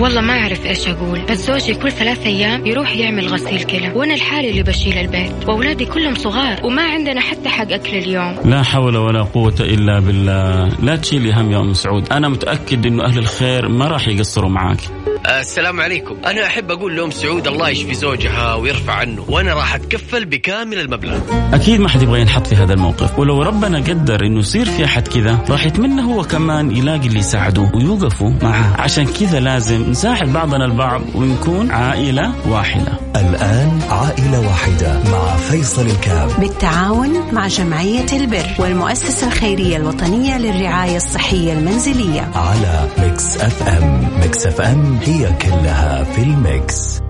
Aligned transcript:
والله 0.00 0.20
ما 0.20 0.32
أعرف 0.32 0.66
إيش 0.66 0.88
أقول 0.88 1.20
بس 1.30 1.38
زوجي 1.38 1.74
كل 1.74 1.92
ثلاث 1.92 2.26
أيام 2.26 2.66
يروح 2.66 2.96
يعمل 2.96 3.28
غسيل 3.28 3.62
كلى 3.62 3.92
وأنا 3.94 4.14
الحالي 4.14 4.50
اللي 4.50 4.62
بشيل 4.62 4.98
البيت 4.98 5.48
وأولادي 5.48 5.84
كلهم 5.84 6.14
صغار 6.14 6.60
وما 6.64 6.82
عندنا 6.82 7.20
حتى 7.20 7.48
حق 7.48 7.72
أكل 7.72 7.96
اليوم. 7.96 8.36
لا 8.44 8.62
حول 8.62 8.96
ولا 8.96 9.22
قوة 9.22 9.54
إلا 9.60 10.00
بالله. 10.00 10.68
لا 10.82 10.96
تشيلي 10.96 11.32
هم 11.32 11.52
يا 11.52 11.60
أم 11.60 11.72
سعود. 11.72 12.12
أنا 12.12 12.28
متأكد 12.28 12.86
أنه 12.86 13.04
أهل 13.04 13.18
الخير 13.18 13.68
ما 13.68 13.88
راح 13.88 14.08
يقصروا 14.08 14.50
معاك. 14.50 14.80
السلام 15.26 15.80
عليكم. 15.80 16.16
أنا 16.26 16.46
أحب 16.46 16.70
أقول 16.70 16.96
لأم 16.96 17.10
سعود 17.10 17.46
الله 17.46 17.68
يشفي 17.68 17.94
زوجها 17.94 18.54
ويرفع 18.54 18.92
عنه 18.92 19.24
وأنا 19.28 19.54
راح 19.54 19.74
أتكفل 19.74 20.24
بكامل 20.24 20.78
المبلغ. 20.78 21.18
أكيد 21.52 21.80
ما 21.80 21.88
حد 21.88 22.02
يبغى 22.02 22.20
ينحط 22.20 22.46
في 22.46 22.54
هذا 22.54 22.72
الموقف 22.74 23.18
ولو 23.18 23.42
ربنا 23.42 23.78
قدر 23.78 24.26
أنه 24.26 24.38
يصير 24.38 24.64
في 24.66 24.84
أحد 24.84 25.08
كذا 25.08 25.38
راح 25.50 25.66
يتمنى 25.66 26.02
هو 26.02 26.22
كمان 26.22 26.76
يلاقي 26.76 27.06
اللي 27.06 27.18
يساعده 27.18 27.70
ويوقفوا 27.74 28.30
معه. 28.42 28.80
عشان 28.80 29.06
كذا 29.06 29.40
لازم 29.40 29.90
نساعد 29.90 30.32
بعضنا 30.32 30.64
البعض 30.64 31.02
ونكون 31.14 31.70
عائلة 31.70 32.32
واحدة. 32.48 32.92
الآن 33.16 33.80
عائلة 33.90 34.40
واحدة 34.40 35.02
مع 35.10 35.36
فيصل 35.36 35.86
الكام 35.86 36.28
بالتعاون 36.38 37.22
مع 37.32 37.46
جمعية 37.48 38.06
البر 38.12 38.46
والمؤسسة 38.58 39.26
الخيرية 39.26 39.76
الوطنية 39.76 40.38
للرعاية 40.38 40.96
الصحية 40.96 41.52
المنزلية. 41.52 42.30
على 42.34 42.88
Mix 42.98 43.36
FM. 43.36 44.08
Mix 44.20 44.46
FM 44.46 44.98
هي 45.06 45.32
كلها 45.32 46.04
في 46.04 46.22
ال 46.22 46.39
mix. 46.39 47.05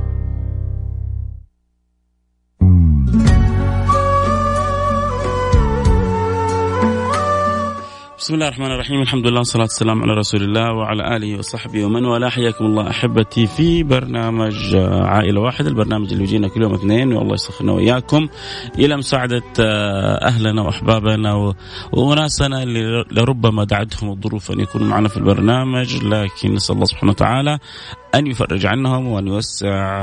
بسم 8.27 8.35
الله 8.35 8.49
الرحمن 8.49 8.67
الرحيم 8.67 9.03
الحمد 9.03 9.27
لله 9.27 9.39
والصلاة 9.39 9.63
والسلام 9.63 10.03
على 10.03 10.13
رسول 10.15 10.43
الله 10.43 10.73
وعلى 10.73 11.17
آله 11.17 11.39
وصحبه 11.39 11.85
ومن 11.85 12.05
والاه 12.05 12.29
حياكم 12.29 12.65
الله 12.65 12.91
أحبتي 12.91 13.47
في 13.47 13.83
برنامج 13.83 14.77
عائلة 15.03 15.41
واحدة 15.41 15.69
البرنامج 15.69 16.13
اللي 16.13 16.25
يجينا 16.25 16.49
كل 16.49 16.63
يوم 16.63 16.75
اثنين. 16.75 17.13
والله 17.13 17.35
يسخرنا 17.35 17.73
وإياكم. 17.73 18.29
إلى 18.79 18.97
مساعدة 18.97 19.43
أهلنا 20.27 20.63
وأحبابنا 20.63 21.55
وناسنا 21.93 22.63
اللي 22.63 23.05
لربما 23.13 23.65
دعتهم 23.65 24.11
الظروف 24.11 24.51
أن 24.51 24.61
يكونوا 24.61 24.87
معنا 24.87 25.09
في 25.09 25.17
البرنامج. 25.17 26.05
لكن 26.05 26.55
نسأل 26.55 26.75
الله 26.75 26.87
سبحانه 26.87 27.11
وتعالى 27.13 27.59
أن 28.15 28.27
يفرج 28.27 28.67
عنهم 28.67 29.07
وأن 29.07 29.27
يوسع 29.27 30.03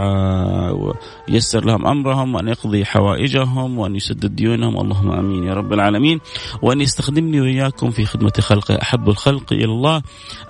ويسر 1.30 1.66
لهم 1.66 1.88
أمرهم 1.88 2.36
وأن 2.36 2.48
يقضي 2.48 2.86
حوائجهم 2.86 3.80
وأن 3.80 3.96
يسدد 3.96 4.36
ديونهم. 4.36 4.80
اللهم 4.82 5.12
آمين 5.12 5.44
يا 5.44 5.54
رب 5.54 5.74
العالمين. 5.74 6.20
وأن 6.62 6.82
يستخدمني 6.82 7.42
وإياكم 7.42 7.92
في 7.92 8.06
خدمة 8.14 8.34
خلقه 8.40 8.76
أحب 8.82 9.10
الخلق 9.10 9.54
إلى 9.54 9.66
الله 9.66 10.02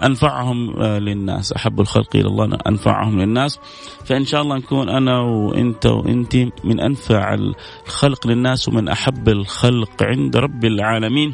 أنفعهم 0.03 0.83
للناس. 0.83 1.53
أحب 1.53 1.81
الخلق 1.81 2.16
إلى 2.16 2.28
الله 2.28 2.58
أنفعهم 2.67 3.20
للناس. 3.22 3.59
فإن 4.05 4.25
شاء 4.25 4.42
الله 4.42 4.58
نكون 4.58 4.89
أنا 4.89 5.20
وإنت 5.20 5.86
وإنت 5.86 6.36
من 6.64 6.80
أنفع 6.80 7.33
الخلق 7.33 8.28
للناس 8.28 8.70
ومن 8.70 8.88
أحب 8.89 9.30
الخلق 9.30 10.03
عند 10.03 10.38
رب 10.38 10.66
العالمين. 10.66 11.33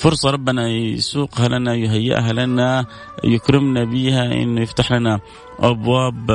فرصة 0.00 0.30
ربنا 0.30 0.68
يسوقها 0.68 1.48
لنا 1.48 1.74
يهيئها 1.74 2.32
لنا 2.32 2.86
يكرمنا 3.24 3.84
بها 3.84 4.32
إنه 4.32 4.60
يفتح 4.60 4.92
لنا 4.92 5.20
أبواب 5.58 6.30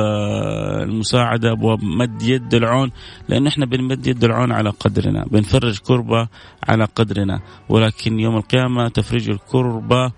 المساعدة 0.82 1.52
أبواب 1.52 1.84
مد 1.84 2.22
يد 2.22 2.54
العون 2.54 2.90
لأن 3.28 3.46
إحنا 3.46 3.66
بنمد 3.66 4.06
يد 4.06 4.24
العون 4.24 4.52
على 4.52 4.70
قدرنا 4.70 5.24
بنفرج 5.30 5.78
كربة 5.78 6.28
على 6.68 6.84
قدرنا 6.84 7.40
ولكن 7.68 8.20
يوم 8.20 8.36
القيامة 8.36 8.88
تفريج 8.88 9.30
الكربة 9.30 10.12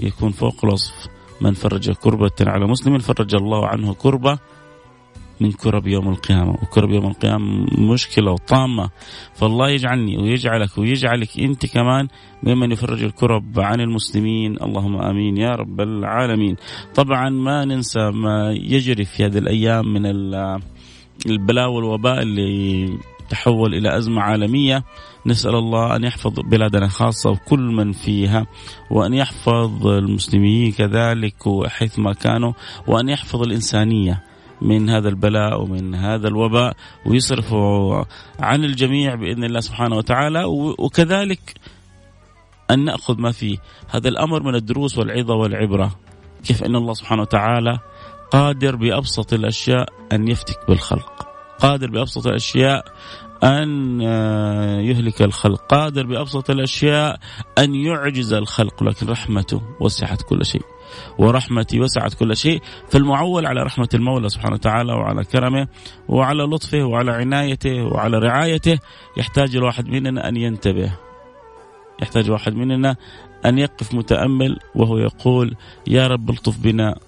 يكون 0.00 0.30
فوق 0.30 0.64
الوصف. 0.64 0.94
من 1.40 1.52
فرج 1.52 1.90
كربة 1.90 2.30
على 2.40 2.66
مسلم 2.66 2.98
فرج 2.98 3.34
الله 3.34 3.66
عنه 3.66 3.94
كربة 3.94 4.38
من 5.40 5.52
كرب 5.52 5.86
يوم 5.86 6.08
القيامة. 6.08 6.50
وكرب 6.50 6.90
يوم 6.90 7.06
القيامة 7.06 7.66
مشكلة 7.78 8.32
وطامة. 8.32 8.90
فالله 9.34 9.68
يجعلني 9.68 10.16
ويجعلك 10.16 10.78
ويجعلك 10.78 11.40
أنت 11.40 11.66
كمان 11.66 12.08
ممن 12.42 12.72
يفرج 12.72 13.02
الكرب 13.02 13.60
عن 13.60 13.80
المسلمين. 13.80 14.56
اللهم 14.62 14.96
آمين 14.96 15.36
يا 15.36 15.50
رب 15.50 15.80
العالمين. 15.80 16.56
طبعا 16.94 17.30
ما 17.30 17.64
ننسى 17.64 18.10
ما 18.10 18.52
يجري 18.52 19.04
في 19.04 19.24
هذه 19.24 19.38
الأيام 19.38 19.92
من 19.92 20.06
البلاء 21.26 21.70
والوباء 21.70 22.22
اللي 22.22 22.88
تحول 23.28 23.74
إلى 23.74 23.96
أزمة 23.96 24.22
عالمية. 24.22 24.84
نسأل 25.26 25.54
الله 25.54 25.96
أن 25.96 26.04
يحفظ 26.04 26.40
بلادنا 26.40 26.88
خاصة 26.88 27.30
وكل 27.30 27.60
من 27.60 27.92
فيها 27.92 28.46
وأن 28.90 29.14
يحفظ 29.14 29.86
المسلمين 29.86 30.72
كذلك 30.72 31.46
وحيث 31.46 31.98
ما 31.98 32.12
كانوا 32.12 32.52
وأن 32.86 33.08
يحفظ 33.08 33.42
الإنسانية. 33.42 34.22
من 34.62 34.90
هذا 34.90 35.08
البلاء 35.08 35.62
ومن 35.62 35.94
هذا 35.94 36.28
الوباء 36.28 36.76
ويصرفوا 37.06 38.04
عن 38.40 38.64
الجميع 38.64 39.14
بإذن 39.14 39.44
الله 39.44 39.60
سبحانه 39.60 39.96
وتعالى. 39.96 40.44
وكذلك 40.78 41.54
أن 42.70 42.84
نأخذ 42.84 43.20
ما 43.20 43.32
فيه 43.32 43.58
هذا 43.88 44.08
الأمر 44.08 44.42
من 44.42 44.54
الدروس 44.54 44.98
والعظة 44.98 45.34
والعبرة. 45.34 45.96
كيف 46.44 46.64
أن 46.64 46.76
الله 46.76 46.92
سبحانه 46.92 47.22
وتعالى 47.22 47.78
قادر 48.30 48.76
بأبسط 48.76 49.32
الأشياء 49.32 49.88
أن 50.12 50.28
يفتك 50.28 50.58
بالخلق. 50.68 51.28
قادر 51.58 51.90
بأبسط 51.90 52.26
الأشياء 52.26 52.84
أن 53.44 54.00
يهلك 54.80 55.22
الخلق. 55.22 55.60
قادر 55.60 56.06
بأبسط 56.06 56.50
الأشياء 56.50 57.18
أن 57.58 57.74
يعجز 57.74 58.32
الخلق 58.32 58.82
لكن 58.82 59.06
رحمته 59.08 59.62
وسعت 59.80 60.22
كل 60.22 60.46
شيء. 60.46 60.62
ورحمتي 61.18 61.80
وسعت 61.80 62.14
كل 62.14 62.36
شيء. 62.36 62.62
فالمعول 62.88 63.46
على 63.46 63.62
رحمة 63.62 63.88
المولى 63.94 64.28
سبحانه 64.28 64.54
وتعالى 64.54 64.92
وعلى 64.92 65.24
كرمه 65.24 65.68
وعلى 66.08 66.42
لطفه 66.42 66.84
وعلى 66.84 67.12
عنايته 67.12 67.82
وعلى 67.82 68.18
رعايته 68.18 68.78
يحتاج 69.16 69.56
الواحد 69.56 69.88
مننا 69.88 70.28
أن 70.28 70.36
ينتبه. 70.36 70.92
يحتاج 72.02 72.30
واحد 72.30 72.54
مننا 72.54 72.96
أن 73.46 73.58
يقف 73.58 73.94
متأمل 73.94 74.58
وهو 74.74 74.98
يقول 74.98 75.56
يا 75.86 76.06
رب 76.06 76.30
الطف 76.30 76.58
بنا 76.58 76.98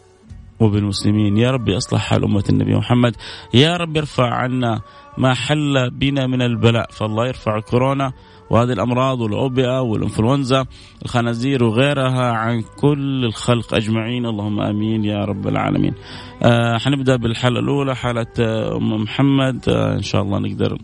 وبالمسلمين. 0.61 1.37
يا 1.37 1.51
رب 1.51 1.69
أصلح 1.69 2.01
حال 2.01 2.25
أمة 2.25 2.45
النبي 2.51 2.75
محمد. 2.75 3.17
يا 3.55 3.77
رب 3.77 3.97
ارفع 3.97 4.35
عنا 4.35 4.81
ما 5.19 5.35
حل 5.35 5.91
بنا 5.91 6.27
من 6.27 6.43
البلاء. 6.43 6.91
فالله 6.91 7.27
يرفع 7.27 7.61
كورونا 7.61 8.13
وهذه 8.51 8.73
الأمراض 8.73 9.21
والأوبئة 9.21 9.81
والإنفلونزا 9.81 10.67
الخنازير 11.05 11.65
وغيرها 11.65 12.33
عن 12.33 12.63
كل 12.81 13.25
الخلق 13.25 13.75
أجمعين. 13.75 14.27
اللهم 14.27 14.61
آمين 14.61 15.05
يا 15.05 15.25
رب 15.25 15.49
العالمين. 15.49 15.95
آه 16.43 16.79
حنبدأ 16.79 17.17
بالحالة 17.17 17.61
الأولى 17.61 17.97
حالة 17.97 18.27
آه، 18.41 18.77
أم 18.77 19.03
محمد. 19.03 19.69
آه 19.69 19.95
إن 19.95 20.03
شاء 20.03 20.23
الله 20.23 20.39
نقدر 20.39 20.79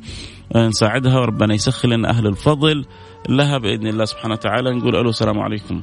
آه 0.56 0.66
نساعدها. 0.68 1.18
وربنا 1.18 1.54
يسخر 1.54 1.88
لنا 1.88 2.10
أهل 2.10 2.26
الفضل 2.26 2.84
لها 3.28 3.58
بإذن 3.58 3.86
الله 3.86 4.04
سبحانه 4.04 4.34
وتعالى. 4.34 4.70
نقول 4.70 4.96
ألو 4.96 5.10
السلام 5.10 5.40
عليكم. 5.40 5.80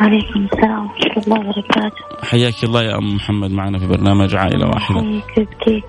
عليكم 0.00 0.46
السلام 0.52 0.86
ورحمة 0.90 1.22
الله 1.26 1.38
وبركاته. 1.40 2.04
حياك 2.22 2.64
الله 2.64 2.82
يا 2.82 2.98
أم 2.98 3.14
محمد. 3.14 3.50
معنا 3.50 3.78
في 3.78 3.86
برنامج 3.86 4.36
عائلة 4.36 4.66
واحدة. 4.68 5.00
حياك 5.00 5.38
يبكيك 5.38 5.84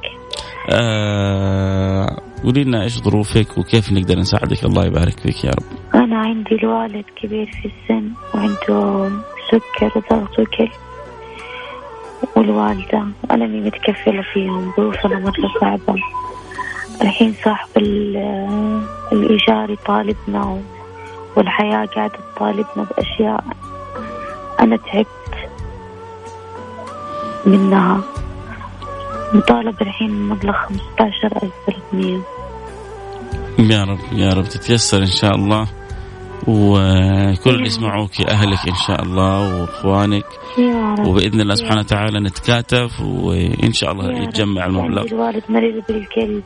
آه 0.69 2.21
قولي 2.43 2.63
لنا 2.63 2.83
إيش 2.83 2.97
ظروفك 3.01 3.57
وكيف 3.57 3.91
نقدر 3.91 4.19
نساعدك؟ 4.19 4.63
الله 4.65 4.85
يبارك 4.85 5.19
فيك 5.19 5.43
يا 5.43 5.51
رب. 5.51 5.95
أنا 6.03 6.17
عندي 6.19 6.55
الوالد 6.55 7.05
كبير 7.21 7.51
في 7.61 7.65
السن 7.71 8.09
وعنده 8.33 9.09
سكر 9.51 9.91
وضغط 9.95 10.39
وكل. 10.39 10.69
والوالدة 12.35 13.05
أنا 13.31 13.45
مي 13.47 13.61
متكفلة 13.61 14.21
فيهم 14.33 14.71
ظروفنا 14.77 15.19
مرة 15.19 15.51
صعبة. 15.61 15.95
الحين 17.01 17.33
صاحب 17.43 17.69
ال- 17.77 18.81
الإيجار 19.11 19.69
يطالبنا 19.69 20.61
والحياة 21.37 21.85
قاعدة 21.85 22.13
تطالبنا 22.35 22.87
بأشياء. 22.97 23.43
أنا 24.65 24.77
تعبت 24.77 25.49
منها. 27.45 28.01
مطالب 29.33 29.81
الحين 29.81 30.29
مبلغ 30.29 30.53
خمسة 30.53 30.81
عشر 30.99 31.43
ألف 31.43 31.53
ثلاثمية 31.65 32.19
يا 33.59 33.83
رب 33.83 33.99
يا 34.13 34.33
رب 34.33 34.43
تتيسر 34.43 34.97
إن 34.97 35.05
شاء 35.05 35.35
الله. 35.35 35.67
وكل 36.47 37.49
اللي 37.55 37.67
يسمعوك 37.67 38.21
اهلك 38.21 38.69
إن 38.69 38.75
شاء 38.87 39.01
الله 39.03 39.61
وإخوانك. 39.61 40.25
وبإذن 41.07 41.41
الله 41.41 41.55
سبحانه 41.55 41.79
وتعالى 41.79 42.19
نتكاتف 42.19 43.01
وإن 43.01 43.73
شاء 43.73 43.91
الله. 43.91 44.23
يتجمع 44.23 44.65
المبلغ. 44.65 45.05
الوالد 45.05 45.43
مريض 45.49 45.83
بالكلب. 45.87 46.43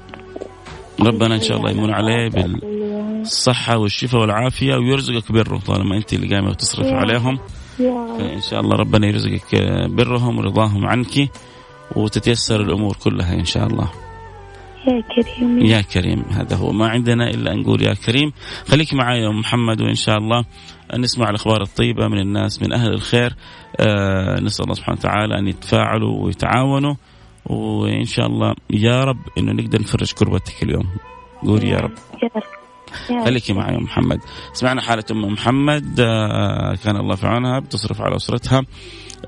ربنا 1.01 1.35
إن 1.35 1.41
شاء 1.41 1.57
الله 1.57 1.71
يمن 1.71 1.93
عليه 1.93 2.29
بالصحة 2.29 3.77
والشفاء 3.77 4.21
والعافية 4.21 4.75
ويرزقك 4.75 5.31
بره 5.31 5.57
طالما 5.57 5.97
أنت 5.97 6.13
اللي 6.13 6.27
قايمة 6.27 6.49
وتصرف. 6.49 6.87
عليهم. 6.87 7.39
فان 7.79 8.41
شاء 8.41 8.59
الله 8.59 8.75
ربنا 8.75 9.07
يرزقك 9.07 9.55
برهم 9.89 10.37
ورضاهم 10.37 10.85
عنك 10.85 11.29
وتتيسر 11.95 12.61
الأمور 12.61 12.97
كلها 13.03 13.33
إن 13.33 13.45
شاء 13.45 13.67
الله. 13.67 13.91
يا 14.87 15.01
كريم. 15.01 15.65
يا 15.65 15.81
كريم. 15.81 16.23
هذا 16.31 16.55
هو. 16.55 16.71
ما 16.71 16.87
عندنا 16.87 17.29
إلا 17.29 17.55
نقول 17.55 17.81
يا 17.81 17.93
كريم. 17.93 18.31
خليك 18.67 18.93
معي 18.93 19.21
يا 19.21 19.29
محمد 19.29 19.81
وإن 19.81 19.95
شاء 19.95 20.17
الله 20.17 20.45
نسمع 20.97 21.29
الأخبار 21.29 21.61
الطيبة 21.61 22.07
من 22.07 22.19
الناس 22.19 22.61
من 22.61 22.73
أهل 22.73 22.93
الخير. 22.93 23.35
آه 23.79 24.39
نسأل 24.39 24.63
الله 24.63 24.75
سبحانه 24.75 24.97
وتعالى 24.99 25.39
أن 25.39 25.47
يتفاعلوا 25.47 26.23
ويتعاونوا. 26.23 26.95
وإن 27.45 28.05
شاء 28.05 28.25
الله 28.27 28.55
يا 28.69 29.03
رب 29.03 29.19
إنه 29.37 29.51
نقدر 29.51 29.81
نفرج 29.81 30.11
كربتك 30.13 30.63
اليوم. 30.63 30.87
قول 31.45 31.63
يا 31.63 31.77
رب. 31.77 31.93
يا 32.23 32.29
رب. 32.35 32.58
خليكي 33.25 33.53
معي 33.53 33.73
يا 33.73 33.79
محمد. 33.79 34.19
سمعنا 34.53 34.81
حالة 34.81 35.03
أم 35.11 35.21
محمد 35.25 35.99
آه، 35.99 36.75
كان 36.83 36.95
الله 36.97 37.15
في 37.15 37.27
عونها 37.27 37.59
بتصرف 37.59 38.01
على 38.01 38.15
أسرتها. 38.15 38.61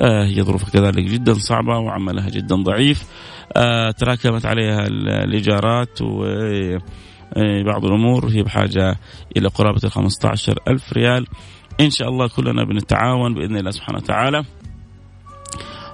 آه، 0.02 0.26
هي 0.26 0.42
ظروفها 0.44 0.70
كذلك 0.70 1.04
جدا 1.04 1.34
صعبة 1.34 1.78
وعملها 1.78 2.30
جدا 2.30 2.56
ضعيف. 2.56 3.04
آه، 3.56 3.92
تراكمت 3.92 4.46
عليها 4.46 4.88
ال- 4.88 5.10
الإيجارات 5.10 6.02
وبعض 6.02 7.86
الأمور. 7.86 8.26
هي 8.30 8.44
بحاجة 8.44 9.00
إلى 9.38 9.48
قرابة 9.48 9.80
ال 9.84 9.92
15 9.92 10.60
ألف 10.68 10.94
ريال. 10.94 11.28
إن 11.80 11.90
شاء 11.90 12.10
الله 12.10 12.28
كلنا 12.28 12.64
بنتعاون 12.64 13.34
بإذن 13.34 13.58
الله 13.58 13.72
سبحانه 13.72 13.98
وتعالى. 13.98 14.44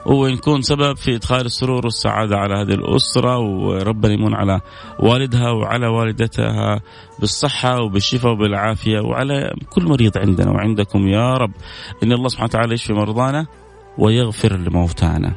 ونكون 0.07 0.61
سبب 0.61 0.97
في 0.97 1.15
إدخال 1.15 1.45
السرور 1.45 1.85
والسعادة 1.85 2.37
على 2.37 2.53
هذه 2.53 2.73
الأسرة 2.73 3.37
وربنا 3.39 4.13
يمن 4.13 4.33
على 4.33 4.61
والدها 4.99 5.51
وعلى 5.51 5.87
والدتها 5.87 6.81
بالصحة 7.19 7.81
وبالشفاء 7.81 8.31
وبالعافية 8.31 8.99
وعلى 8.99 9.53
كل 9.69 9.83
مريض 9.83 10.17
عندنا 10.17 10.51
وعندكم 10.51 11.07
يا 11.07 11.33
رب 11.33 11.51
إن 12.03 12.11
الله 12.11 12.27
سبحانه 12.27 12.49
وتعالى 12.49 12.73
يشفي 12.73 12.93
مرضانا 12.93 13.45
ويغفر 13.97 14.57
لموتانا. 14.57 15.33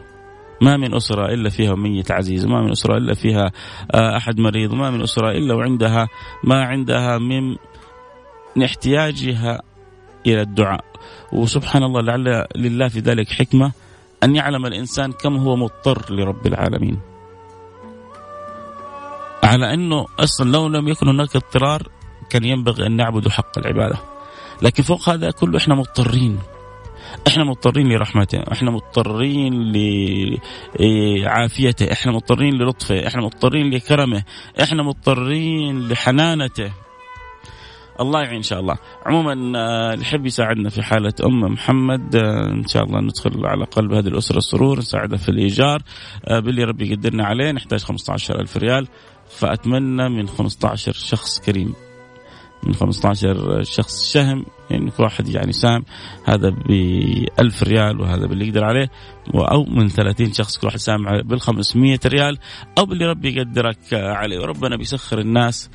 ما 0.63 0.77
من 0.77 0.95
أسرة 0.95 1.27
إلا 1.27 1.51
فيها 1.51 1.75
ميت 1.75 2.11
عزيز 2.11 2.47
ما 2.47 2.63
من 2.63 2.71
أسرة 2.71 2.97
إلا 2.97 3.15
فيها 3.15 3.53
آه، 3.95 4.17
أحد 4.17 4.41
مريض 4.41 4.75
ما 4.75 4.91
من 4.91 5.03
أسرة 5.03 5.31
إلا 5.31 5.55
وعندها 5.55 6.09
ما 6.45 6.65
عندها 6.65 7.19
من 7.19 7.57
احتياجها 8.65 9.63
إلى 10.27 10.41
الدعاء 10.41 10.85
وسبحان 11.33 11.83
الله 11.83 12.01
لعل 12.01 12.47
لله 12.57 12.89
في 12.89 13.01
ذلك 13.01 13.29
حكمة 13.29 13.73
أن 14.25 14.37
يعلم 14.37 14.67
الإنسان 14.67 15.13
كم 15.13 15.37
هو 15.37 15.57
مضطر 15.57 16.15
لرب 16.15 16.47
العالمين. 16.47 17.01
على 19.45 19.75
أنه 19.75 20.07
أصلا 20.19 20.51
لو 20.51 20.69
لم 20.69 20.89
يكن 20.89 21.09
هناك 21.09 21.37
اضطرار 21.37 21.89
كان 22.31 22.45
ينبغي 22.45 22.87
أن 22.87 22.97
نعبد 22.97 23.29
حق 23.29 23.59
العبادة. 23.59 23.99
لكن 24.63 24.83
فوق 24.83 25.09
هذا 25.09 25.31
كله 25.31 25.59
إحنا 25.59 25.75
مضطرين. 25.75 26.39
إحنا 27.29 27.45
مضطرين 27.45 27.89
لرحمته 27.89 28.43
إحنا 28.53 28.71
مضطرين 28.71 29.73
لعافيته 30.81 31.93
إحنا 31.93 32.13
مضطرين 32.13 32.55
للطفه 32.55 33.07
إحنا 33.07 33.23
مضطرين 33.23 33.71
لكرمه 33.71 34.23
إحنا 34.63 34.83
مضطرين 34.83 35.89
لحنانته. 35.89 36.73
الله 38.01 38.21
يعين 38.23 38.37
إن 38.37 38.43
شاء 38.43 38.61
الله. 38.61 38.77
عموما 39.07 39.59
آه، 39.59 39.95
اللي 39.95 40.03
يحب 40.03 40.27
يساعدنا 40.27 40.71
في 40.71 40.83
حالة 40.83 41.13
أم 41.25 41.41
محمد 41.41 42.17
آه، 42.17 42.47
إن 42.47 42.67
شاء 42.67 42.85
الله 42.85 43.01
ندخل 43.01 43.47
على 43.47 43.65
قلب 43.65 43.93
هذه 43.93 44.09
الأسرة 44.09 44.39
السرور 44.39 44.79
نساعدها 44.79 45.19
في 45.19 45.29
الإيجار. 45.29 45.83
آه، 46.25 46.41
باللي 46.41 46.65
ربي 46.65 46.93
يقدرنا 46.93 47.25
عليه 47.25 47.53
نحتاج 47.53 47.81
15 47.81 48.41
ألف 48.41 48.57
ريال. 48.57 48.89
فأتمنى 49.31 50.09
من 50.09 50.29
15 50.29 50.93
شخص 50.93 51.41
كريم. 51.41 51.75
من 52.63 52.75
15 52.75 53.63
شخص 53.63 54.13
شهم 54.13 54.47
يعني 54.71 54.91
كل 54.91 55.03
واحد 55.03 55.29
يعني 55.29 55.53
سام 55.53 55.85
هذا 56.25 56.51
ب 56.51 56.71
1000 57.41 57.63
ريال 57.63 58.01
وهذا 58.01 58.27
باللي 58.27 58.49
يقدر 58.49 58.65
عليه 58.65 58.91
أو 59.35 59.65
من 59.65 59.89
30 59.89 60.33
شخص 60.33 60.59
كل 60.59 60.67
واحد 60.67 60.79
سام 60.79 61.23
بال 61.23 61.41
500 61.41 61.99
ريال 62.07 62.39
أو 62.79 62.87
باللي 62.87 63.07
ربي 63.07 63.37
يقدرك 63.37 63.79
عليه. 63.93 64.39
وربنا 64.39 64.77
بيسخر 64.77 65.19
الناس 65.19 65.71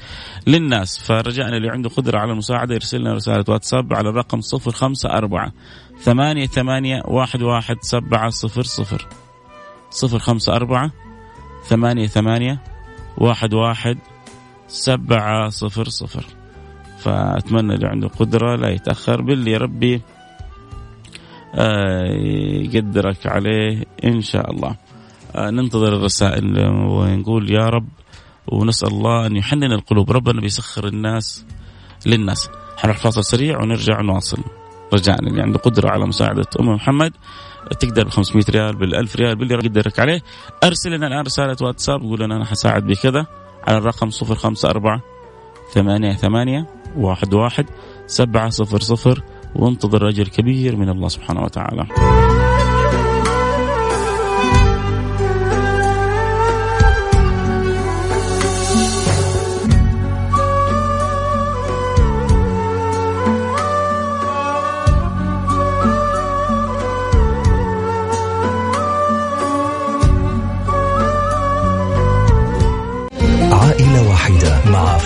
للناس. 0.48 1.00
فرجعنا 1.00 1.58
اللي 1.58 1.70
عنده 1.70 1.90
قدرة 1.90 2.20
على 2.20 2.32
المساعدة 2.32 2.74
يرسل 2.74 3.02
لنا 3.02 3.14
رسالة 3.14 3.46
واتساب 3.48 3.94
على 3.94 4.10
الرقم 4.10 4.40
054 4.54 5.52
ثمانية 6.00 6.46
ثمانية 6.46 7.02
واحد 7.06 7.42
واحد 7.42 7.78
سبعة 7.82 8.30
صفر 8.30 8.64
صفر. 8.64 9.08
صفر 9.90 10.20
خمسة 10.20 10.56
أربعة 10.56 10.92
ثمانية 11.68 12.08
ثمانية 12.08 12.64
واحد 13.18 13.54
واحد 13.54 13.98
سبعة 14.68 15.50
صفر 15.50 15.90
صفر. 15.90 16.26
فأتمنى 17.06 17.74
اللي 17.74 17.88
عنده 17.88 18.08
قدرة 18.08 18.56
لا 18.56 18.70
يتأخر 18.70 19.22
باللي 19.22 19.58
ربي 19.58 20.02
آه، 21.56 22.06
يقدرك 22.74 23.28
عليه 23.28 23.84
إن 24.04 24.22
شاء 24.22 24.52
الله. 24.52 24.76
آه، 25.36 25.50
ننتظر 25.50 25.96
الرسائل 25.96 26.60
ونقول 26.70 27.52
يا 27.52 27.70
رب 27.70 27.88
ونسأل 28.48 28.88
الله 28.88 29.26
أن 29.26 29.36
يحنن 29.36 29.72
القلوب. 29.72 30.12
ربنا 30.12 30.42
بيسخر 30.42 30.88
الناس 30.88 31.46
للناس. 32.06 32.50
حنروح 32.78 32.98
فاصل 32.98 33.24
سريع 33.24 33.62
ونرجع 33.62 34.02
نواصل. 34.02 34.44
رجعنا 34.94 35.28
اللي 35.28 35.42
عنده 35.42 35.60
قدرة 35.60 35.90
على 35.90 36.06
مساعدة 36.06 36.48
أم 36.60 36.68
محمد 36.70 37.14
تقدر 37.80 38.06
ب 38.06 38.10
500 38.10 38.46
ريال 38.50 38.76
بال 38.76 38.96
1000 38.96 39.16
ريال 39.16 39.36
باللي 39.36 39.54
يقدرك 39.54 40.00
عليه. 40.00 40.22
أرسل 40.64 40.92
لنا 40.92 41.08
الآن 41.08 41.22
رسالة 41.22 41.58
واتساب 41.62 42.02
قول 42.02 42.22
لنا 42.22 42.36
أنا 42.36 42.46
حساعد 42.46 42.84
بكذا 42.84 43.26
على 43.68 43.78
الرقم 43.78 44.10
054 44.10 45.02
ثمانية 45.74 46.14
ثمانية 46.14 46.66
واحد 46.98 47.34
واحد 47.34 47.66
سبعة 48.08 48.50
صفر 48.50 48.80
صفر 48.80 49.24
وانتظر 49.56 50.10
أجر 50.10 50.28
كبير 50.28 50.76
من 50.76 50.90
الله 50.90 51.08
سبحانه 51.08 51.42
وتعالى. 51.44 51.88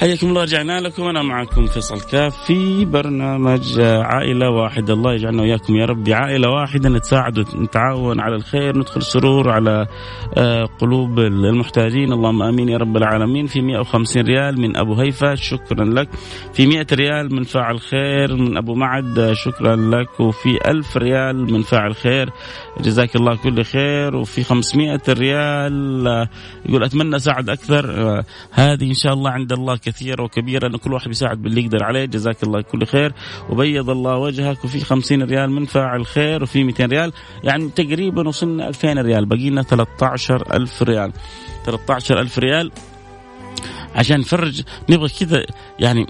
حياكم 0.00 0.28
الله 0.28 0.42
رجعنا 0.42 0.80
لكم. 0.80 1.02
أنا 1.02 1.22
معكم 1.22 1.66
فيصل 1.66 2.00
كاف 2.00 2.36
في 2.46 2.84
برنامج 2.84 3.80
عائلة 3.80 4.50
واحدة. 4.50 4.94
الله 4.94 5.14
يجعلنا 5.14 5.42
وإياكم 5.42 5.76
يا 5.76 5.84
رب 5.84 6.08
عائله 6.08 6.50
واحدة 6.50 6.88
نتساعد 6.88 7.38
ونتعاون 7.38 8.20
على 8.20 8.34
الخير 8.36 8.78
ندخل 8.78 9.02
سرور 9.02 9.50
على 9.50 9.86
آه، 10.36 10.64
قلوب 10.64 11.18
المحتاجين. 11.18 12.12
اللهم 12.12 12.42
آمين 12.42 12.68
يا 12.68 12.76
رب 12.76 12.96
العالمين. 12.96 13.46
في 13.46 13.60
150 13.60 14.22
ريال 14.22 14.60
من 14.60 14.76
أبو 14.76 14.94
هيفا 14.94 15.34
شكرا 15.34 15.84
لك. 15.84 16.08
في 16.52 16.66
100 16.66 16.86
ريال 16.92 17.34
من 17.34 17.42
فاعل 17.42 17.80
خير 17.80 18.36
من 18.36 18.56
أبو 18.56 18.74
معد 18.74 19.32
شكرا 19.32 19.76
لك. 19.76 20.20
وفي 20.20 20.58
1000 20.70 20.96
ريال 20.96 21.52
من 21.52 21.62
فاعل 21.62 21.94
خير 21.94 22.30
جزاك 22.80 23.16
الله 23.16 23.36
كل 23.36 23.64
خير. 23.64 24.16
وفي 24.16 24.44
500 24.44 25.00
ريال 25.08 26.06
آه، 26.08 26.28
يقول 26.66 26.84
أتمنى 26.84 27.16
أساعد 27.16 27.48
أكثر. 27.48 27.90
آه، 27.90 28.24
هذه 28.52 28.88
إن 28.88 28.94
شاء 28.94 29.12
الله 29.12 29.30
عند 29.30 29.52
الله. 29.52 29.76
كثيره 29.90 30.22
وكبيره 30.22 30.66
ان 30.66 30.76
كل 30.76 30.92
واحد 30.92 31.08
بيساعد 31.08 31.42
باللي 31.42 31.64
يقدر 31.64 31.84
عليه. 31.84 32.04
جزاك 32.04 32.42
الله 32.42 32.60
كل 32.60 32.86
خير. 32.86 33.12
وبيض 33.50 33.90
الله 33.90 34.16
وجهك 34.16 34.64
وفي 34.64 34.80
50 34.80 35.22
ريال 35.22 35.50
من 35.50 35.64
فاعل 35.64 36.06
خير 36.06 36.42
وفي 36.42 36.64
200 36.64 36.86
ريال. 36.86 37.12
يعني 37.44 37.68
تقريبا 37.68 38.28
وصلنا 38.28 38.68
2000 38.68 38.98
ريال. 38.98 39.26
باقي 39.26 39.50
لنا 39.50 39.62
13000 39.62 40.82
ريال. 40.82 41.12
13000 41.66 42.38
ريال. 42.38 42.70
عشان 43.94 44.20
نفرج 44.20 44.62
نبغى 44.90 45.08
كذا 45.08 45.44
يعني 45.80 46.06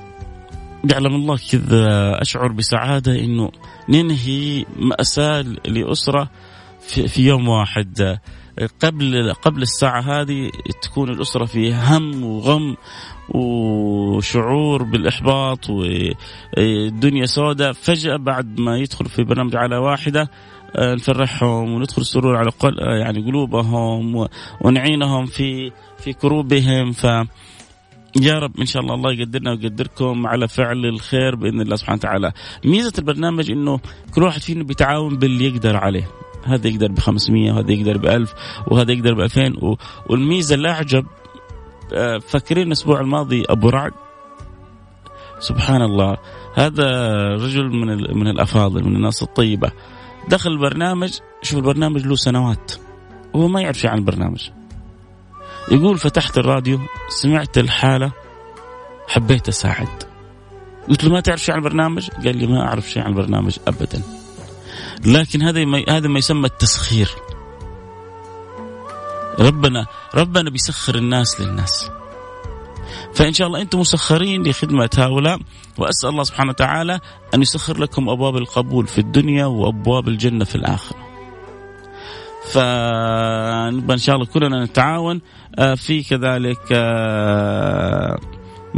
يعلم 0.91 1.15
الله 1.15 1.39
كذا 1.53 2.23
أشعر 2.23 2.53
بسعادة 2.53 3.19
إنه 3.19 3.51
ننهي 3.89 4.65
مأساة 4.77 5.45
لأسرة 5.67 6.31
في, 6.81 7.09
في 7.09 7.27
يوم 7.27 7.49
واحد. 7.49 8.19
قبل 8.83 9.33
قبل 9.33 9.63
الساعة 9.63 10.01
هذه 10.01 10.51
تكون 10.83 11.11
الأسرة 11.11 11.45
في 11.45 11.75
هم 11.75 12.25
وغم 12.25 12.77
وشعور 13.29 14.83
بالإحباط 14.83 15.71
والدنيا 15.71 17.27
سوداء 17.27 17.73
فجأة 17.73 18.17
بعد 18.17 18.61
ما 18.61 18.79
يدخل 18.79 19.07
في 19.07 19.25
برنامج 19.25 19.57
على 19.57 19.77
واحدة 19.77 20.31
آه، 20.77 20.95
نفرحهم 20.95 21.73
وندخل 21.73 22.03
السرور 22.03 22.37
على 22.37 22.51
قل 22.51 22.81
آه، 22.81 22.97
يعني 22.97 23.21
قلوبهم 23.21 24.29
ونعينهم 24.61 25.27
في 25.27 25.73
في 25.99 26.13
كروبهم 26.13 26.93
ف 26.93 27.07
يا 28.21 28.39
رب 28.39 28.61
إن 28.61 28.67
شاء 28.67 28.83
الله 28.83 28.95
الله 28.95 29.13
يقدرنا 29.13 29.51
ويقدركم 29.51 30.27
على 30.27 30.49
فعل 30.49 30.87
الخير 30.87 31.35
بإذن 31.35 31.61
الله 31.61 31.77
سبحانه 31.77 31.99
وتعالى. 31.99 32.33
ميزة 32.65 32.93
البرنامج 32.99 33.51
إنه 33.51 33.81
كل 34.15 34.23
واحد 34.23 34.41
فينا 34.41 34.65
بيتعاون 34.65 35.19
باللي 35.19 35.45
يقدر 35.45 35.77
عليه. 35.77 36.09
هذا 36.45 36.69
يقدر 36.69 36.93
ب 36.93 36.99
500 36.99 37.53
وهذا 37.53 37.73
يقدر 37.73 37.99
ب 37.99 38.07
1000 38.07 38.35
وهذا 38.67 38.93
يقدر 38.93 39.15
ب 39.15 39.21
2000 39.21 39.77
والميزة 40.07 40.55
اللي 40.55 40.69
اعجب 40.69 41.05
آه، 41.05 41.28
فاكرين 42.29 42.67
الأسبوع 42.67 43.01
الماضي 43.01 43.45
أبو 43.49 43.69
رعد؟ 43.69 43.93
سبحان 45.39 45.83
الله. 45.83 46.17
هذا 46.55 46.87
رجل 47.35 47.69
من 47.69 48.19
من 48.19 48.29
الأفاضل 48.29 48.85
من 48.85 48.97
الناس 48.97 49.23
الطيبة. 49.23 49.73
دخل 50.29 50.51
البرنامج 50.51 51.19
شوف 51.43 51.59
البرنامج 51.59 52.07
له 52.07 52.17
سنوات. 52.17 52.73
وهو 53.35 53.49
ما 53.49 53.61
يعرف 53.61 53.79
شيء 53.79 53.91
عن 53.91 53.99
البرنامج. 53.99 54.51
يقول 55.71 55.99
فتحت 55.99 56.39
الراديو 56.39 56.81
سمعت 57.09 57.59
الحالة 57.59 58.13
حبيت 59.09 59.49
أساعد. 59.49 59.89
قلت 60.89 61.05
له 61.05 61.13
ما 61.13 61.21
تعرف 61.21 61.41
شيء 61.41 61.55
عن 61.55 61.61
البرنامج؟ 61.61 62.11
قال 62.11 62.37
لي 62.37 62.47
ما 62.47 62.63
أعرف 62.63 62.91
شيء 62.91 63.03
عن 63.03 63.11
البرنامج 63.11 63.59
أبدا. 63.69 64.03
لكن 65.07 65.43
هذا 65.43 65.65
ما 65.65 65.85
هذا 65.89 66.09
ما 66.09 66.19
يسمى 66.19 66.47
التسخير. 66.47 67.09
ربنا 69.39 69.87
ربنا 70.15 70.51
بيسخر 70.51 70.95
الناس 70.95 71.41
للناس. 71.41 71.91
فإن 73.15 73.33
شاء 73.33 73.47
الله 73.47 73.61
أنتم 73.61 73.81
مسخرين 73.81 74.43
لخدمة 74.43 74.91
هؤلاء 74.97 75.39
وأسأل 75.79 76.11
الله 76.11 76.23
سبحانه 76.23 76.51
وتعالى 76.51 77.01
أن 77.35 77.43
يسخر 77.43 77.79
لكم 77.79 78.09
أبواب 78.09 78.37
القبول 78.37 78.87
في 78.87 78.99
الدنيا 78.99 79.47
وأبواب 79.47 80.09
الجنة 80.09 80.45
في 80.45 80.55
الآخرة. 80.55 80.99
فنبقى 82.53 83.95
إن 83.95 83.99
شاء 83.99 84.15
الله 84.15 84.27
كلنا 84.27 84.65
نتعاون 84.65 85.21
آه، 85.59 85.75
في 85.75 86.03
كذلك 86.03 86.73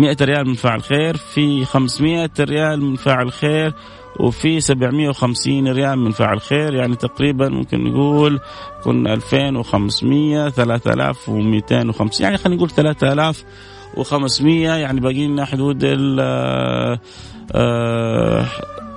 100 0.01 0.17
آه، 0.21 0.25
ريال 0.25 0.49
من 0.49 0.55
فاعل 0.55 0.83
خير 0.83 1.17
في 1.17 1.65
500 1.65 2.31
ريال 2.41 2.83
من 2.83 2.97
فاعل 2.97 3.33
خير 3.33 3.75
وفي 4.21 4.61
750 4.61 5.69
ريال 5.69 5.99
من 5.99 6.11
فاعل 6.11 6.41
خير. 6.41 6.75
يعني 6.75 6.97
تقريبا 6.97 7.49
ممكن 7.49 7.85
نقول 7.85 8.41
كنا 8.85 9.15
2500 9.15 10.49
3250 10.49 12.25
يعني 12.25 12.39
خلينا 12.39 12.57
نقول 12.57 12.71
3500 12.71 14.69
يعني 14.69 15.01
باقي 15.01 15.27
لنا 15.27 15.45
حدود 15.45 15.81
ال 15.85 16.21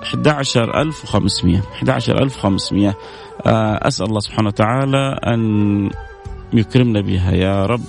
11500 0.03 1.61
11500 1.81 2.95
أسأل 3.87 4.05
الله 4.05 4.19
سبحانه 4.19 4.47
وتعالى 4.47 5.19
أن 5.27 5.89
يكرمنا 6.53 7.01
بها 7.01 7.31
يا 7.31 7.65
رب. 7.65 7.81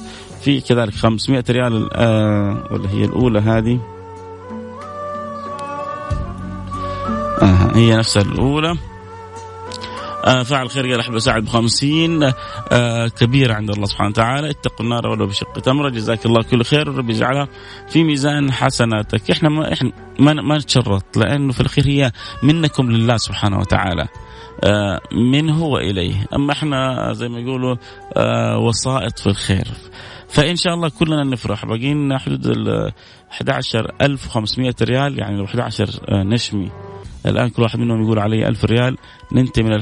في 0.45 0.61
كذلك 0.61 0.95
500 0.95 1.45
ريال 1.51 1.89
آه 1.93 2.69
ولا 2.71 2.91
هي 2.91 3.05
الأولى 3.05 3.39
هذه. 3.39 3.81
آه 7.43 7.77
هي 7.77 7.97
نفسها 7.97 8.23
الأولى. 8.23 8.77
آه 10.25 10.43
فعل 10.43 10.71
خير 10.71 10.91
قال 10.91 11.01
أحب 11.01 11.15
أساعد 11.15 11.45
بخمسين. 11.45 12.33
آه 12.73 13.09
كبيرة 13.09 13.55
عند 13.55 13.71
الله 13.71 13.87
سبحانه 13.87 14.11
وتعالى. 14.11 14.51
اتقوا 14.51 14.81
النار 14.87 15.07
ولو 15.07 15.27
بشق 15.27 15.53
تمرة 15.53 15.89
جزاك 15.89 16.27
الله 16.27 16.43
كل 16.43 16.65
خير. 16.65 16.91
ورب 16.91 17.11
يجعلها 17.11 17.49
في 17.89 18.05
ميزان 18.05 18.53
حسناتك. 18.53 19.31
إحنا 19.31 19.49
ما 19.49 19.73
إحنا 19.73 19.93
ما, 20.19 20.33
ما 20.33 20.59
نتشرط 20.59 21.17
لأنه 21.17 21.53
في 21.53 21.61
الأخير 21.61 21.87
هي 21.87 22.13
منكم 22.43 22.91
لله 22.91 23.17
سبحانه 23.17 23.59
وتعالى. 23.59 24.09
آه 24.65 25.01
منه 25.13 25.65
وإليه. 25.65 26.27
أما 26.35 26.53
إحنا 26.53 27.13
زي 27.13 27.29
ما 27.29 27.39
يقولوا 27.39 27.77
آه 28.17 28.59
وسائط 28.59 29.19
في 29.19 29.27
الخير. 29.27 29.67
فإن 30.28 30.57
شاء 30.57 30.75
الله 30.75 30.88
كلنا 30.88 31.25
نفرح. 31.25 31.66
باقي 31.66 31.95
لنا 31.95 32.19
حدود 32.19 32.47
ال 32.47 32.93
11500 33.31 34.75
ريال 34.83 35.19
يعني 35.19 35.37
لو 35.37 35.45
11 35.45 35.90
آه، 36.09 36.23
نشمي. 36.23 36.71
الآن 37.26 37.49
كل 37.49 37.62
واحد 37.62 37.78
منهم 37.78 38.02
يقول 38.02 38.19
علي 38.19 38.49
ألف 38.49 38.64
ريال 38.64 38.97
ننتهي 39.33 39.62
من 39.64 39.73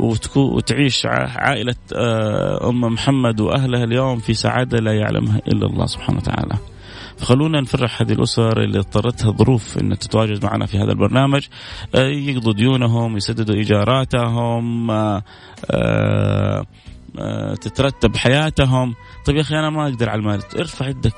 وتكون 0.00 0.54
وتعيش 0.56 1.06
عائلة 1.36 1.74
آه، 1.94 2.68
أم 2.68 2.80
محمد 2.80 3.40
وأهلها 3.40 3.84
اليوم 3.84 4.18
في 4.18 4.34
سعادة 4.34 4.78
لا 4.78 4.92
يعلمها 4.92 5.40
إلا 5.48 5.66
الله 5.66 5.86
سبحانه 5.86 6.18
وتعالى. 6.18 6.58
فخلونا 7.16 7.60
نفرح 7.60 8.02
هذه 8.02 8.12
الأسر 8.12 8.62
اللي 8.62 8.78
اضطرتها 8.78 9.30
ظروف 9.30 9.78
أن 9.78 9.98
تتواجد 9.98 10.44
معنا 10.44 10.66
في 10.66 10.78
هذا 10.78 10.92
البرنامج. 10.92 11.46
آه، 11.94 12.08
يقضوا 12.08 12.52
ديونهم 12.52 13.16
يسددوا 13.16 13.54
إيجاراتهم 13.54 14.90
تترتب 17.60 18.16
حياتهم. 18.16 18.94
طيب 19.24 19.36
يا 19.36 19.40
أخي 19.40 19.54
أنا 19.58 19.70
ما 19.70 19.84
أقدر 19.84 20.10
على 20.10 20.18
المال. 20.18 20.42
ارفع 20.58 20.88
يدك. 20.88 21.14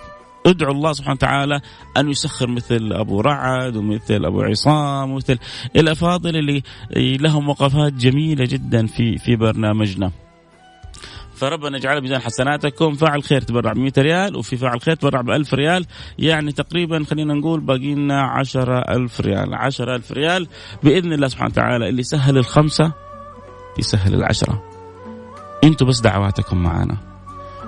ادعو 0.46 0.72
الله 0.72 0.92
سبحانه 0.92 1.14
وتعالى 1.14 1.60
أن 1.96 2.10
يسخر 2.10 2.50
مثل 2.50 2.92
أبو 2.92 3.20
رعد 3.20 3.76
ومثل 3.76 4.25
أبو 4.25 4.42
عصام 4.42 5.10
ومثل 5.10 5.38
الافاضل 5.76 6.36
اللي 6.36 6.62
لهم 6.96 7.48
وقفات 7.48 7.92
جميلة 7.92 8.44
جدا 8.44 8.86
في 8.86 9.18
في 9.18 9.36
برنامجنا. 9.36 10.10
فربنا 11.34 11.76
يجعل 11.76 12.00
ميزان 12.00 12.20
حسناتكم. 12.20 12.94
فاعل 12.94 13.22
خير 13.22 13.40
تبرع 13.40 13.72
ب 13.72 13.78
100 13.78 13.92
ريال 13.98 14.36
وفي 14.36 14.56
فاعل 14.56 14.80
خير 14.80 14.94
تبرع 14.94 15.20
ب 15.20 15.30
1000 15.30 15.54
ريال. 15.54 15.86
يعني 16.18 16.52
تقريبا 16.52 17.04
خلينا 17.04 17.34
نقول 17.34 17.60
باقي 17.60 17.94
لنا 17.94 18.22
10000 18.22 19.20
ريال. 19.20 19.54
10000 19.54 20.12
ريال 20.12 20.48
بإذن 20.82 21.12
الله 21.12 21.28
سبحانه 21.28 21.50
وتعالى. 21.50 21.88
اللي 21.88 22.02
سهل 22.02 22.38
الخمسة 22.38 22.92
يسهل 23.78 24.14
العشرة. 24.14 24.62
أنتم 25.64 25.86
بس 25.86 26.00
دعواتكم 26.00 26.56
معنا. 26.56 27.15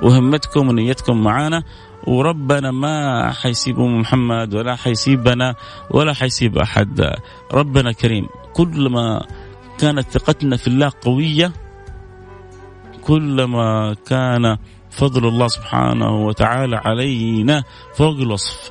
وهمتكم 0.03 0.69
ونيتكم 0.69 1.23
معنا 1.23 1.63
وربنا 2.07 2.71
ما 2.71 3.33
حيسيب 3.33 3.79
محمد 3.79 4.55
ولا 4.55 4.77
حيسيبنا 4.77 5.55
ولا 5.91 6.13
حيسيب 6.15 6.59
أحد. 6.59 7.15
ربنا 7.53 7.93
كريم. 7.93 8.27
كلما 8.53 9.27
كانت 9.79 10.11
ثقتنا 10.11 10.57
في 10.57 10.67
الله 10.69 10.93
قوية 11.03 11.53
كلما 13.03 13.97
كان 14.07 14.57
فضل 14.91 15.29
الله 15.29 15.49
سبحانه 15.49 16.27
وتعالى 16.27 16.77
علينا 16.77 17.65
فوق 17.95 18.17
الوصف. 18.17 18.71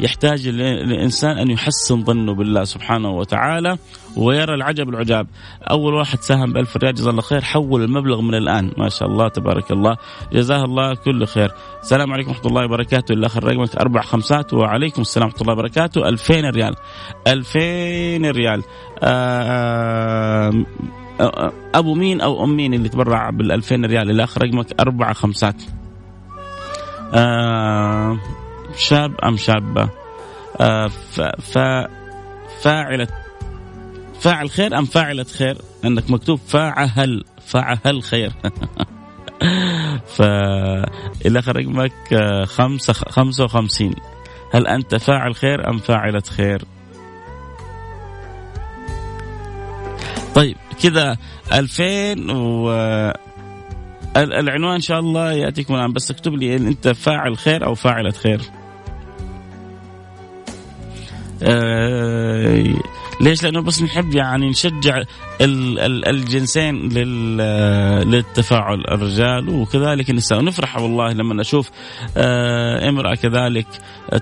يحتاج 0.00 0.46
الإنسان 0.46 1.38
أن 1.38 1.50
يحسن 1.50 2.04
ظنه 2.04 2.34
بالله 2.34 2.64
سبحانه 2.64 3.10
وتعالى. 3.10 3.78
ويرى 4.16 4.54
العجب 4.54 4.88
العجاب. 4.88 5.26
أول 5.70 5.94
واحد 5.94 6.20
ساهم 6.20 6.52
ب 6.52 6.56
1000 6.56 6.76
ريال 6.76 6.94
جزاه 6.94 7.10
الله 7.10 7.22
خير 7.22 7.40
حول 7.40 7.82
المبلغ 7.82 8.20
من 8.20 8.34
الآن. 8.34 8.72
ما 8.78 8.88
شاء 8.88 9.08
الله 9.08 9.28
تبارك 9.28 9.70
الله. 9.70 9.96
جزاه 10.32 10.64
الله 10.64 10.94
كل 10.94 11.26
خير. 11.26 11.52
السلام 11.82 12.12
عليكم 12.12 12.30
ورحمة 12.30 12.46
الله 12.46 12.64
وبركاته. 12.64 13.12
الاخ 13.12 13.36
رقمك 13.36 13.76
أربع 13.76 14.00
خمسات. 14.00 14.54
وعليكم 14.54 15.02
السلام 15.02 15.26
ورحمة 15.26 15.40
الله 15.40 15.52
وبركاته. 15.52 16.08
2000 16.08 16.50
ريال. 16.50 16.74
2000 17.26 18.30
ريال. 18.30 18.62
آه 19.02 20.52
أبو 21.74 21.94
مين 21.94 22.20
أو 22.20 22.44
أم 22.44 22.56
مين 22.56 22.74
اللي 22.74 22.88
تبرع 22.88 23.30
بال 23.30 23.52
2000 23.52 23.84
ريال 23.84 24.10
الاخ 24.10 24.38
رقمك 24.38 24.80
أربع 24.80 25.12
خمسات. 25.12 25.62
آه 27.14 28.18
شاب 28.76 29.14
أم 29.24 29.36
شابة؟ 29.36 29.88
آه 30.60 30.90
فاعلة 32.62 33.08
فاعل 34.26 34.50
خير 34.50 34.78
أم 34.78 34.84
فاعلة 34.84 35.24
خير؟ 35.24 35.56
انك 35.84 36.10
مكتوب 36.10 36.38
فاعل 36.38 37.24
فاعل 37.46 38.02
خير. 38.02 38.32
فالاخ 40.16 41.48
رقمك 41.48 42.12
آه، 42.12 42.44
خمسة 42.44 42.92
خمسة 42.92 43.44
وخمسين. 43.44 43.94
هل 44.54 44.66
أنت 44.66 44.94
فاعل 44.94 45.34
خير 45.34 45.70
أم 45.70 45.78
فاعلة 45.78 46.22
خير؟ 46.36 46.64
طيب 50.34 50.56
كذا 50.82 51.16
2000 51.52 52.32
و 52.32 52.70
العنوان 54.16 54.74
إن 54.74 54.80
شاء 54.80 55.00
الله 55.00 55.32
ياتيكم 55.32 55.74
الآن 55.74 55.92
بس 55.92 56.10
اكتب 56.10 56.34
لي 56.34 56.56
أنت 56.56 56.88
فاعل 56.88 57.36
خير 57.36 57.66
أو 57.66 57.74
فاعلة 57.74 58.10
خير. 58.10 58.40
آه 61.42 62.74
ليش؟ 63.20 63.42
لأنه 63.42 63.60
بس 63.62 63.82
نحب 63.82 64.14
يعني 64.14 64.50
نشجع 64.50 64.96
ال 65.40 65.78
ال 65.78 66.08
الجنسين 66.08 66.88
للتفاعل 68.08 68.80
الرجال 68.80 69.48
وكذلك 69.48 70.10
النساء. 70.10 70.38
ونفرح 70.38 70.76
والله 70.78 71.12
لما 71.12 71.34
نشوف 71.34 71.70
آه 72.16 72.88
امرأة 72.88 73.14
كذلك 73.14 73.66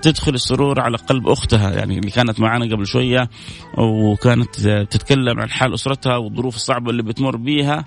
تدخل 0.01 0.33
السرور 0.33 0.79
على 0.79 0.97
قلب 0.97 1.27
أختها. 1.27 1.71
يعني 1.71 1.99
اللي 1.99 2.11
كانت 2.11 2.39
معنا 2.39 2.65
قبل 2.65 2.87
شوية 2.87 3.29
وكانت 3.77 4.59
تتكلم 4.69 5.39
عن 5.39 5.49
حال 5.49 5.73
أسرتها 5.73 6.17
والظروف 6.17 6.55
الصعبة 6.55 6.91
اللي 6.91 7.03
بتمر 7.03 7.37
بيها. 7.37 7.85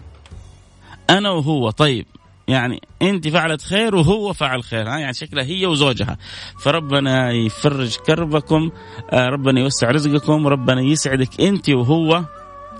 أنا 1.10 1.30
وهو 1.30 1.70
طيب 1.70 2.06
يعني 2.48 2.80
انت 3.02 3.28
فعلت 3.28 3.62
خير 3.62 3.94
وهو 3.94 4.32
فعل 4.32 4.62
خير. 4.62 4.88
ها 4.88 4.98
يعني 4.98 5.14
شكلها 5.14 5.44
هي 5.44 5.66
وزوجها. 5.66 6.18
فربنا 6.62 7.32
يفرج 7.32 7.96
كربكم 7.96 8.70
آه، 9.10 9.26
ربنا 9.26 9.60
يوسع 9.60 9.90
رزقكم 9.90 10.46
ربنا 10.46 10.80
يسعدك 10.80 11.40
انت 11.40 11.70
وهو. 11.70 12.24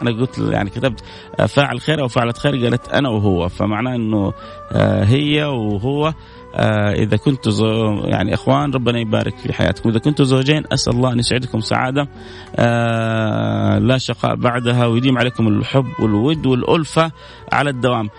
أنا 0.03 0.11
قلت 0.11 0.39
يعني 0.39 0.71
كتبت 0.71 1.01
آه، 1.41 1.47
فاعل 1.47 1.81
خير 1.81 2.01
أو 2.01 2.09
فعلت 2.09 2.39
خير؟ 2.39 2.65
قالت 2.65 2.89
أنا 2.89 3.09
وهو. 3.09 3.49
فمعناه 3.49 3.95
إنه 3.95 4.33
آه، 4.73 5.05
هي 5.05 5.45
وهو 5.45 6.15
آه 6.55 6.93
إذا 6.93 7.19
زو 7.49 7.95
يعني 8.05 8.35
إخوان 8.35 8.73
ربنا 8.73 8.99
يبارك 8.99 9.37
في 9.39 9.53
حياتكم. 9.53 9.91
إذا 9.91 9.99
كنتوا 9.99 10.25
زوجين 10.25 10.65
أسأل 10.73 10.93
الله 10.93 11.13
أن 11.13 11.19
يسعدكم 11.19 11.61
سعادة 11.61 12.09
لا 13.79 13.99
شقاء 13.99 14.35
بعدها 14.35 14.87
ويديم 14.87 15.19
عليكم 15.19 15.49
الحب 15.49 15.87
والود 16.01 16.47
والألفة 16.47 17.13
على 17.53 17.71
الدوام. 17.71 18.11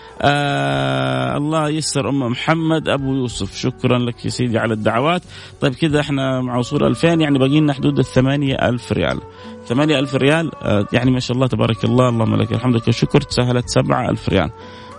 الله 1.38 1.69
يسر 1.69 2.09
أم 2.09 2.19
محمد 2.19 2.89
أبو 2.89 3.13
يوسف. 3.15 3.57
شكرا 3.57 3.98
لك 4.00 4.25
يا 4.25 4.29
سيدي 4.29 4.57
على 4.57 4.74
الدعوات. 4.74 5.21
طيب 5.62 5.75
كذا 5.75 6.00
إحنا 6.00 6.41
مع 6.41 6.57
وصول 6.57 6.83
2000 6.83 7.07
يعني 7.07 7.39
باقي 7.39 7.59
لنا 7.59 7.74
حدود 7.74 8.00
الثمانية 8.00 8.55
ألف 8.55 8.91
ريال. 8.91 9.19
ثمانية 9.69 9.99
ألف 9.99 10.15
ريال. 10.15 10.51
آه 10.55 10.88
يعني 10.93 11.11
ما 11.11 11.19
شاء 11.19 11.35
الله 11.35 11.47
تبارك 11.47 11.83
الله 11.85 12.09
اللهم 12.09 12.35
لك 12.35 12.51
الحمد 12.51 12.75
لك 12.75 12.88
الشكر. 12.88 13.21
تسهلت 13.21 13.69
سبعة 13.69 14.09
ألف 14.09 14.29
ريال. 14.29 14.51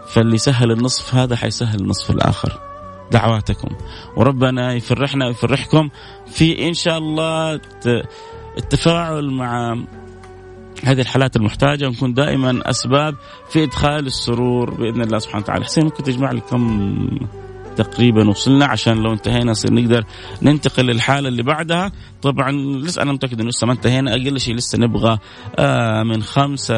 فاللي 0.08 0.38
سهل 0.38 0.70
النصف 0.70 1.14
هذا 1.14 1.36
حيسهل 1.36 1.80
النصف 1.80 2.10
الآخر. 2.10 2.60
دعواتكم. 3.10 3.68
وربنا 4.16 4.74
يفرحنا 4.74 5.26
ويفرحكم 5.26 5.88
في 6.26 6.68
إن 6.68 6.74
شاء 6.74 6.98
الله 6.98 7.60
التفاعل 8.58 9.30
مع 9.30 9.76
هذه 10.84 11.00
الحالات 11.00 11.36
المحتاجة. 11.36 11.86
ونكون 11.86 12.14
دائما 12.14 12.70
أسباب 12.70 13.14
في 13.48 13.64
إدخال 13.64 14.06
السرور 14.06 14.70
بإذن 14.70 15.02
الله 15.02 15.18
سبحانه 15.18 15.44
وتعالى. 15.44 15.64
حسين 15.64 15.84
ممكن 15.84 16.02
تجمع 16.02 16.30
لي 16.30 16.40
كم 16.40 17.08
تقريبا 17.76 18.28
وصلنا 18.28 18.66
عشان 18.66 19.02
لو 19.02 19.12
انتهينا 19.12 19.50
نصير 19.50 19.72
نقدر 19.72 20.04
ننتقل 20.42 20.86
للحالة 20.86 21.28
اللي 21.28 21.42
بعدها. 21.42 21.92
طبعا 22.22 22.52
لسه 22.52 23.02
أنا 23.02 23.12
متأكد 23.12 23.40
إنه 23.40 23.48
لسه 23.48 23.66
ما 23.66 23.72
انتهينا. 23.72 24.10
أقل 24.10 24.40
شيء 24.40 24.54
لسه 24.54 24.78
نبغى 24.78 25.18
آه 25.58 26.02
من 26.02 26.22
خمسة 26.22 26.76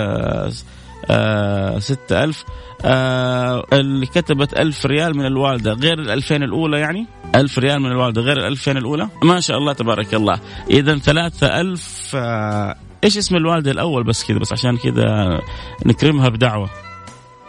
آه 1.10 1.78
ستة 1.78 2.24
ألف 2.24 2.44
آه 2.84 3.64
اللي 3.72 4.06
كتبت 4.06 4.58
ألف 4.58 4.86
ريال 4.86 5.16
من 5.16 5.26
الوالدة 5.26 5.72
غير 5.72 5.98
الألفين 5.98 6.42
الأولى 6.42 6.80
يعني؟ 6.80 7.06
ألف 7.34 7.58
ريال 7.58 7.80
من 7.80 7.90
الوالدة 7.90 8.22
غير 8.22 8.36
الألفين 8.38 8.76
الأولى؟ 8.76 9.08
ما 9.24 9.40
شاء 9.40 9.58
الله 9.58 9.72
تبارك 9.72 10.14
الله. 10.14 10.40
إذا 10.70 10.98
ثلاثة 10.98 11.60
ألف 11.60 12.12
آه 12.14 12.76
إيش 13.04 13.18
اسم 13.18 13.36
الوالدة 13.36 13.70
الأول 13.70 14.04
بس 14.04 14.24
كذا 14.24 14.38
بس 14.38 14.52
عشان 14.52 14.76
كذا 14.76 15.40
نكرمها 15.86 16.28
بدعوة. 16.28 16.70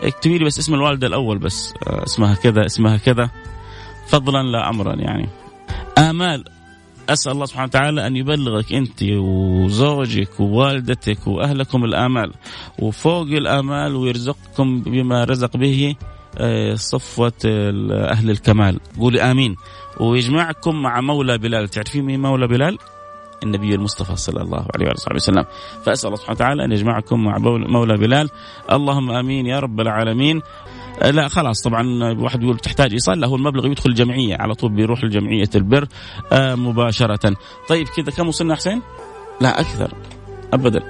اكتبي 0.04 0.38
لي 0.38 0.46
بس 0.46 0.60
اسم 0.60 0.74
الوالدة 0.74 1.08
الأول 1.08 1.38
بس. 1.38 1.74
آه 1.88 2.04
اسمها 2.04 2.36
كذا 2.36 2.66
اسمها 2.66 2.98
كذا. 2.98 3.30
فضلا 4.08 4.44
لا 4.44 4.70
أمرا 4.70 4.94
يعني. 4.94 5.30
آمال 5.98 6.44
أسأل 7.10 7.32
الله 7.32 7.46
سبحانه 7.46 7.66
وتعالى 7.68 8.08
أن 8.08 8.16
يبلغك 8.16 8.74
أنت 8.74 9.04
وزوجك 9.04 10.40
ووالدتك 10.40 11.28
وأهلكم 11.28 11.86
الآمال 11.86 12.34
وفوق 12.80 13.28
الآمال 13.28 13.96
ويرزقكم 13.96 14.82
بما 14.82 15.24
رزق 15.24 15.58
به 15.58 15.96
آه، 16.38 16.76
صفوة 16.76 17.34
أهل 17.46 18.30
الكمال. 18.30 18.80
قولي 19.00 19.22
آمين. 19.22 19.56
ويجمعكم 20.00 20.82
مع 20.82 21.02
مولى 21.02 21.38
بلال. 21.38 21.68
تعرفين 21.68 22.06
مين 22.06 22.22
مولى 22.22 22.48
بلال؟ 22.48 22.78
النبي 23.44 23.76
المصطفى 23.76 24.16
صلى 24.16 24.42
الله 24.42 24.66
عليه 24.76 24.92
وصحبه 24.92 25.16
وسلم. 25.16 25.46
فأسأل 25.86 26.08
الله 26.08 26.18
سبحانه 26.18 26.36
وتعالى 26.36 26.66
أن 26.66 26.72
يجمعكم 26.72 27.24
مع 27.24 27.38
مولى 27.68 27.98
بلال. 27.98 28.30
اللهم 28.72 29.12
آمين 29.12 29.46
يا 29.46 29.60
رب 29.60 29.80
العالمين. 29.80 30.42
لا 31.02 31.28
خلاص 31.28 31.62
طبعا 31.62 32.14
واحد 32.14 32.44
يقول 32.44 32.58
تحتاج 32.58 32.92
إيصال. 32.94 33.20
لا 33.20 33.28
هو 33.28 33.36
المبلغ 33.36 33.66
يدخل 33.66 33.90
الجمعية 33.90 34.38
على 34.40 34.54
طول 34.54 34.72
بيروح 34.72 35.04
لجمعية 35.04 35.50
البر 35.56 35.88
آه 36.32 36.56
مباشرة. 36.56 37.36
طيب 37.70 37.88
كذا 37.88 38.12
كم 38.18 38.28
وصلنا 38.28 38.56
حسين؟ 38.56 38.82
لا 39.42 39.60
أكثر. 39.60 39.94
ابدا. 40.54 40.84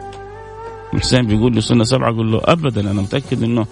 حسين 1.00 1.28
بيقول 1.28 1.52
لي 1.52 1.58
وصلنا 1.58 1.84
سبعة 1.84 2.10
أقول 2.10 2.32
له 2.32 2.42
أبدا 2.44 2.82
أنا 2.82 3.02
متأكد 3.02 3.44
أنه 3.44 3.66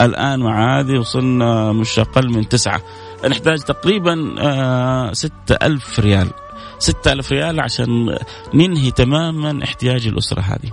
الآن 0.00 0.40
مع 0.40 0.80
هذه 0.80 0.98
وصلنا 0.98 1.72
مش 1.72 1.98
أقل 1.98 2.32
من 2.32 2.48
تسعة. 2.48 2.82
نحتاج 3.28 3.58
تقريبا 3.58 4.34
آه 4.38 5.12
ستة 5.12 5.54
ألف 5.62 6.00
ريال. 6.00 6.30
ستة 6.78 7.12
ألف 7.12 7.32
ريال 7.32 7.60
عشان 7.60 8.18
ننهي 8.54 8.90
تماما 8.90 9.64
احتياج 9.64 10.06
الأسرة 10.06 10.40
هذه. 10.40 10.72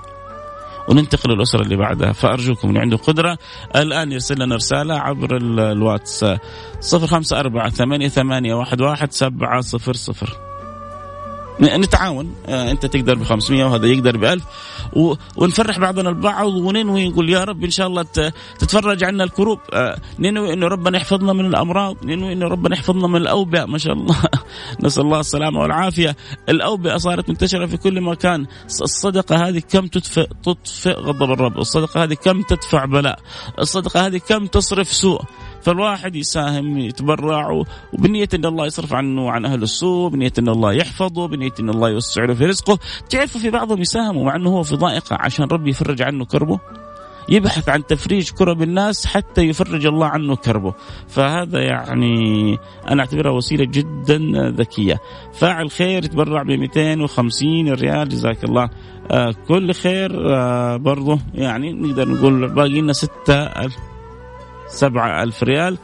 وننتقل 0.88 1.32
للأسرة 1.34 1.62
اللي 1.62 1.76
بعدها. 1.76 2.12
فأرجوكم 2.12 2.70
اللي 2.70 2.80
عنده 2.80 2.98
قدرة 2.98 3.38
الآن 3.76 4.12
يرسل 4.12 4.44
لنا 4.44 4.56
رسالة 4.56 4.96
عبر 4.96 5.38
الواتس. 5.72 6.26
صفر 6.80 7.08
خمسة 7.08 7.40
أربعة 7.40 7.70
ثمانية 7.70 8.08
ثمانية 8.08 8.54
واحد 8.54 8.82
واحد 8.82 9.12
سبعة 9.12 9.62
صفر 9.62 9.94
صفر. 9.94 10.45
نتعاون. 11.62 12.36
آه، 12.48 12.72
انت 12.72 12.86
تقدر 12.86 13.16
ب 13.16 13.24
500 13.24 13.66
وهذا 13.66 13.88
يقدر 13.88 14.18
ب 14.18 14.24
1000 14.24 14.44
ونفرح 15.38 15.80
بعضنا 15.80 16.10
البعض 16.10 16.48
وننوي 16.48 17.10
نقول 17.10 17.30
يا 17.30 17.44
رب 17.44 17.64
إن 17.64 17.70
شاء 17.70 17.88
الله 17.88 18.06
تتفرج 18.60 19.04
عنا 19.04 19.24
الكروب. 19.24 19.60
آه، 19.74 19.98
ننوي 20.20 20.54
انه 20.54 20.68
ربنا 20.68 20.98
يحفظنا 20.98 21.34
من 21.34 21.46
الأمراض. 21.46 22.06
ننوي 22.06 22.34
انه 22.34 22.48
ربنا 22.48 22.76
يحفظنا 22.76 23.08
من 23.08 23.16
الأوبئة. 23.16 23.66
ما 23.66 23.78
شاء 23.78 23.94
الله. 23.94 24.16
نسأل 24.84 25.04
الله 25.04 25.20
السلامة 25.20 25.60
والعافية. 25.60 26.16
الأوبئة 26.50 26.98
صارت 26.98 27.30
منتشرة 27.30 27.66
في 27.66 27.78
كل 27.78 28.02
مكان. 28.02 28.46
الصدقة 28.66 29.48
هذه 29.48 29.62
كم 29.70 29.88
تطفئ 29.88 30.28
تطفئ؟ 30.44 30.94
غضب 30.94 31.32
الرب. 31.32 31.58
الصدقة 31.58 32.04
هذه 32.04 32.14
كم 32.14 32.42
تدفع 32.42 32.86
بلاء؟ 32.86 33.20
الصدقة 33.60 34.08
هذه 34.08 34.18
كم 34.18 34.46
تصرف 34.46 34.94
سوء؟ 34.94 35.22
فالواحد 35.66 36.16
يساهم 36.16 36.78
يتبرع 36.78 37.64
وبنية 37.94 38.28
أن 38.34 38.46
الله 38.46 38.66
يصرف 38.66 38.94
عنه 38.94 39.32
عن 39.32 39.46
أهل 39.46 39.64
السوء 39.64 40.10
بنية 40.10 40.34
أن 40.40 40.50
الله 40.50 40.74
يحفظه 40.74 41.28
بنية 41.28 41.54
أن 41.60 41.70
الله 41.70 41.90
يوسع 41.90 42.26
له 42.26 42.34
في 42.34 42.46
رزقه. 42.46 42.80
تعرفوا 43.10 43.42
في 43.42 43.50
بعضهم 43.50 43.82
يساهموا 43.82 44.26
مع 44.26 44.36
أنه 44.36 44.50
هو 44.50 44.64
في 44.64 44.76
ضائقة 44.76 45.18
عشان 45.20 45.46
ربي 45.46 45.70
يفرج 45.70 46.02
عنه 46.02 46.26
كربه؟ 46.26 46.60
يبحث 47.30 47.70
عن 47.70 47.86
تفريج 47.86 48.32
كرب 48.32 48.62
الناس 48.62 49.06
حتى 49.06 49.42
يفرج 49.42 49.86
الله 49.86 50.06
عنه 50.06 50.36
كربه. 50.36 50.74
فهذا 51.08 51.60
يعني 51.62 52.58
أنا 52.90 53.02
أعتبرها 53.02 53.32
وسيلة 53.32 53.66
جدا 53.66 54.18
ذكية. 54.50 55.00
فاعل 55.34 55.72
خير 55.72 56.06
يتبرع 56.06 56.44
ب 56.44 56.52
250 56.52 57.74
ريال 57.74 58.10
جزاك 58.10 58.44
الله. 58.44 58.70
آه 59.12 59.36
كل 59.48 59.74
خير 59.74 60.36
آه 60.36 60.78
برضه 60.78 61.20
يعني 61.34 61.74
نقدر 61.74 62.10
نقول 62.10 62.48
باقي 62.48 62.82
لنا 62.82 62.94
6000 62.94 63.95
سبعة 64.68 65.24
ألف 65.24 65.44
ريال. 65.44 65.78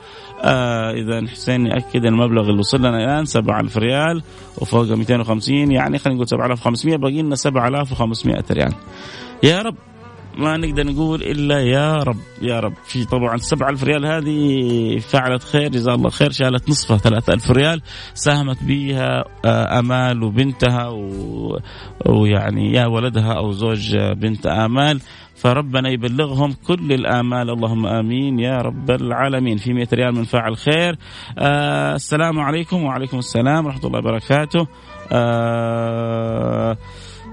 آه 0.44 0.92
إذا 0.92 1.28
حسين 1.28 1.66
يأكد 1.66 2.06
المبلغ 2.06 2.50
اللي 2.50 2.60
وصل 2.60 2.78
لنا 2.78 3.04
الآن 3.04 3.26
سبعة 3.26 3.60
ألف 3.60 3.78
ريال 3.78 4.24
وفوق 4.58 4.92
250 4.92 5.72
يعني 5.72 5.98
خلينا 5.98 6.16
نقول 6.16 6.28
7500 6.28 6.98
باقي 6.98 7.22
لنا 7.22 7.36
7500 7.36 8.44
ريال. 8.52 8.74
يا 9.44 9.62
رب 9.62 9.76
ما 10.38 10.58
نقدر 10.58 10.84
نقول 10.88 11.24
إلا 11.24 11.60
يا 11.60 12.04
رب 12.04 12.18
يا 12.42 12.60
رب. 12.60 12.74
في 12.86 13.06
طبعا 13.06 13.38
7000 13.38 13.84
ريال 13.84 14.06
هذه 14.06 15.00
فعلت 15.00 15.44
خير 15.44 15.68
جزاها 15.72 15.96
الله 15.96 16.10
خير 16.10 16.32
شالت 16.32 16.70
نصفها 16.70 16.98
3000 16.98 17.52
ريال 17.52 17.82
ساهمت 18.14 18.64
بها 18.64 19.24
آه، 19.46 19.80
آمال 19.80 20.24
وبنتها 20.24 20.88
و... 20.88 21.60
ويعني 22.06 22.74
يا 22.74 22.86
ولدها 22.86 23.34
أو 23.34 23.52
زوج 23.52 23.98
بنت 23.98 24.48
آمال. 24.48 25.02
فربنا 25.42 25.90
يبلغهم 25.90 26.54
كل 26.68 26.94
الآمال. 26.94 27.50
اللهم 27.50 27.86
آمين 27.86 28.40
يا 28.40 28.58
رب 28.58 28.92
العالمين. 28.92 29.58
في 29.58 29.74
100 29.74 29.88
ريال 29.94 30.16
من 30.16 30.24
فاعل 30.24 30.58
خير. 30.58 30.96
آه 31.38 31.96
السلام 31.96 32.40
عليكم 32.40 32.84
وعليكم 32.84 33.20
السلام 33.20 33.66
ورحمة 33.66 33.86
الله 33.86 34.00
وبركاته. 34.00 34.68
آه 35.12 36.78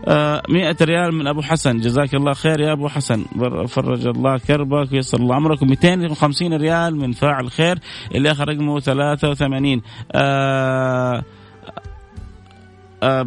آه 0.09 0.42
مئة 0.49 0.77
ريال 0.83 1.14
من 1.14 1.27
أبو 1.27 1.42
حسن. 1.42 1.79
جزاك 1.79 2.14
الله 2.14 2.33
خير 2.33 2.61
يا 2.61 2.73
أبو 2.73 2.88
حسن. 2.88 3.25
فرج 3.66 4.07
الله 4.07 4.38
كربك 4.38 4.92
ويسر 4.92 5.18
الله 5.18 5.37
أمرك. 5.37 5.62
250 5.62 6.53
ريال 6.53 6.97
من 6.97 7.12
فاعل 7.12 7.51
خير. 7.51 7.79
اللي 8.14 8.31
آخر 8.31 8.49
رقمه 8.49 8.81
83 8.81 9.83
آه 10.12 11.25
Uh, 13.01 13.25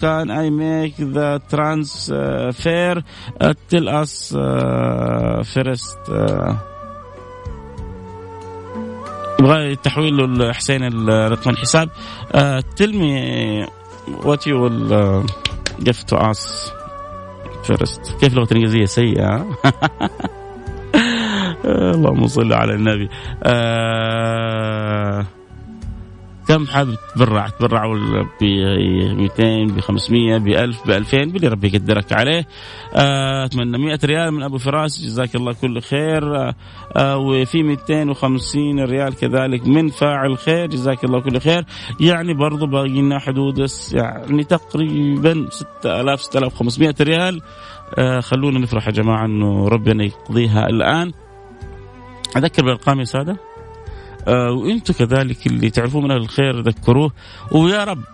can 0.00 0.30
I 0.30 0.48
make 0.48 0.96
the 0.96 1.42
transfer 1.48 3.02
uh, 3.40 3.54
tell 3.68 3.88
us 3.88 4.34
uh, 4.34 5.42
first 5.44 5.98
uh, 6.08 6.56
يبغى 9.40 9.76
تحويل 9.76 10.38
له 10.38 10.52
حسين 10.52 11.08
رقم 11.08 11.50
الحساب 11.50 11.88
uh, 12.34 12.62
me 12.92 13.66
what 14.22 14.46
you 14.46 14.56
will 14.58 14.92
uh, 14.92 15.26
give 15.82 16.06
to 16.06 16.16
us 16.16 16.72
first 17.64 18.00
كيف 18.20 18.34
لغة 18.34 18.48
الإنجليزية 18.52 18.84
سيئة 18.84 19.46
اللهم 21.64 22.26
صل 22.26 22.52
على 22.52 22.74
النبي 22.74 23.08
uh, 23.44 25.24
كم 26.48 26.66
حابب 26.66 26.96
تبرع؟ 27.14 27.48
تبرع 27.48 27.86
ب 28.40 28.44
200 28.44 29.66
ب 29.66 29.80
500 29.80 30.38
ب 30.38 30.48
1000 30.48 30.86
ب 30.86 30.90
2000 30.90 31.24
باللي 31.24 31.48
ربي 31.48 31.68
يقدرك 31.68 32.12
عليه. 32.12 32.46
آه، 32.94 33.44
أتمنى 33.44 33.78
100 33.78 33.98
ريال 34.04 34.32
من 34.32 34.42
أبو 34.42 34.58
فراس 34.58 35.00
جزاك 35.00 35.34
الله 35.34 35.52
كل 35.52 35.80
خير. 35.80 36.36
آه، 36.36 36.54
آه، 36.96 37.16
وفي 37.16 37.62
250 37.62 38.80
ريال 38.84 39.16
كذلك 39.16 39.66
من 39.66 39.88
فاعل 39.88 40.38
خير 40.38 40.66
جزاك 40.66 41.04
الله 41.04 41.20
كل 41.20 41.40
خير. 41.40 41.64
يعني 42.00 42.34
برضو 42.34 42.66
باقي 42.66 42.88
لنا 42.88 43.18
حدود 43.18 43.66
يعني 43.92 44.44
تقريبا 44.44 45.46
6000 45.50 46.20
6500 46.20 46.94
ريال. 47.00 47.42
خلونا 48.20 48.58
نفرح 48.58 48.86
يا 48.86 48.92
جماعة 48.92 49.24
إنه 49.24 49.68
ربنا 49.68 50.04
يقضيها 50.04 50.66
الآن. 50.66 51.12
أذكر 52.36 52.62
بالارقام 52.62 53.00
يا 53.00 53.04
سادة. 53.04 53.53
وأنتم 54.28 54.94
كذلك 54.94 55.46
اللي 55.46 55.70
تعرفون 55.70 56.04
من 56.04 56.12
الخير 56.12 56.60
ذكروه. 56.60 57.12
ويا 57.52 57.84
رب 57.84 58.04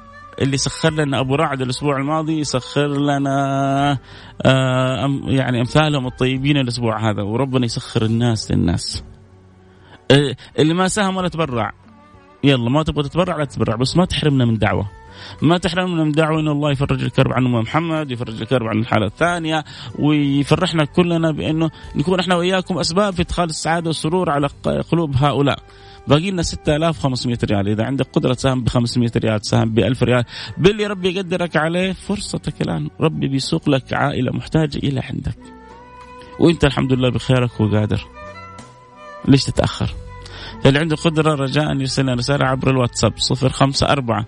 اللي 0.41 0.57
سخر 0.57 0.93
لنا 0.93 1.21
أبو 1.21 1.35
رعد 1.35 1.63
الأسبوع 1.63 1.97
الماضي 1.97 2.39
يسخر 2.41 2.87
لنا 2.87 3.99
آه 4.47 5.21
يعني 5.25 5.61
أمثالهم 5.61 6.07
الطيبين 6.07 6.57
الأسبوع 6.57 7.11
هذا 7.11 7.23
وربنا 7.23 7.65
يسخر 7.65 8.03
الناس 8.05 8.51
للناس. 8.51 9.05
آه 10.11 10.37
اللي 10.59 10.75
ما 10.75 10.89
ساهم 10.89 11.17
ولا 11.17 11.29
تبرع. 11.29 11.73
يلا 12.45 12.71
ما 12.71 12.83
تبغى 12.83 13.09
تتبرع 13.09 13.37
لا 13.37 13.45
تتبرع 13.45 13.77
بس 13.77 13.97
ما 13.97 14.05
تحرمنا 14.05 14.45
من 14.45 14.59
دعوة. 14.59 14.91
ما 15.43 15.59
تحرمنا 15.59 16.05
من 16.05 16.13
دعوة 16.13 16.41
إن 16.41 16.49
الله 16.49 16.71
يفرج 16.71 17.03
الكرب 17.03 17.33
عن 17.33 17.47
أم 17.47 17.55
محمد 17.55 18.11
يفرج 18.11 18.41
الكرب 18.41 18.67
عن 18.67 18.79
الحالة 18.79 19.07
الثانية 19.07 19.65
ويفرحنا 19.99 20.85
كلنا 20.85 21.31
بأنه 21.31 21.71
نكون 21.97 22.21
إحنا 22.21 22.37
وإياكم 22.37 22.79
أسباب 22.79 23.15
في 23.15 23.23
إدخال 23.23 23.45
السعادة 23.45 23.87
والسرور 23.87 24.31
على 24.31 24.49
قلوب 24.91 25.17
هؤلاء. 25.17 25.59
باقي 26.09 26.31
لنا 26.31 26.43
6500 26.43 27.39
ريال. 27.45 27.69
إذا 27.69 27.85
عندك 27.85 28.07
قدرة 28.13 28.35
تساهم 28.35 28.65
ب 28.65 28.69
500 28.69 29.11
ريال 29.17 29.41
تساهم 29.41 29.75
ب 29.75 29.79
1000 29.79 30.03
ريال 30.03 30.25
باللي 30.59 30.87
ربي 30.87 31.17
يقدرك 31.17 31.57
عليه 31.57 31.93
فرصتك 31.93 32.63
الآن 32.63 32.91
ربي 33.01 33.29
بيسوق 33.29 33.69
لك 33.69 33.93
عائلة 33.93 34.33
محتاجة 34.33 34.79
إلى 34.79 35.01
عندك. 35.01 35.39
وأنت 36.41 36.65
الحمد 36.65 36.93
لله 36.93 37.11
بخيرك 37.11 37.61
وقادر. 37.61 38.07
ليش 39.29 39.45
تتأخر؟ 39.45 39.91
اللي 40.67 40.79
عنده 40.79 40.97
قدرة 40.97 41.35
رجاء 41.35 41.77
يرسل 41.77 42.03
لنا 42.03 42.15
رسالة 42.15 42.47
عبر 42.47 42.71
الواتساب 42.71 43.13
054 43.43 44.25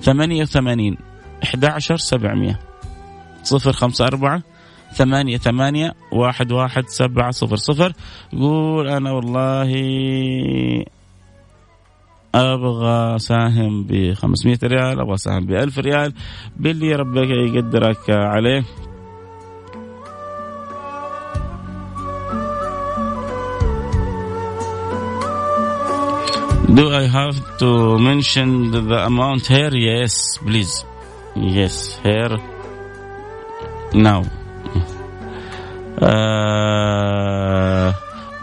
88 0.00 0.96
11 1.42 1.96
700 1.96 2.58
054 3.52 4.42
ثمانية 4.92 5.36
ثمانية 5.36 5.94
واحد 6.12 6.52
واحد 6.52 6.88
سبعة 6.88 7.30
صفر 7.30 7.56
صفر. 7.56 7.92
يقول 8.32 8.88
أنا 8.88 9.12
والله 9.12 9.72
أبغى 12.34 13.18
ساهم 13.18 13.84
ب 13.84 14.14
500 14.14 14.58
ريال 14.62 15.00
أبغى 15.00 15.16
ساهم 15.16 15.46
ب 15.46 15.52
1000 15.52 15.78
ريال 15.78 16.12
باللي 16.56 16.94
ربك 16.94 17.30
يقدرك 17.30 18.10
عليه 18.10 18.64
Do 26.74 26.88
I 26.88 27.06
have 27.06 27.58
to 27.58 27.98
mention 27.98 28.70
the 28.70 29.04
amount 29.04 29.46
here? 29.46 29.74
Yes, 29.74 30.38
please. 30.38 30.86
Yes, 31.36 31.98
here. 32.02 32.38
Now. 33.92 34.24
Uh, 36.00 37.92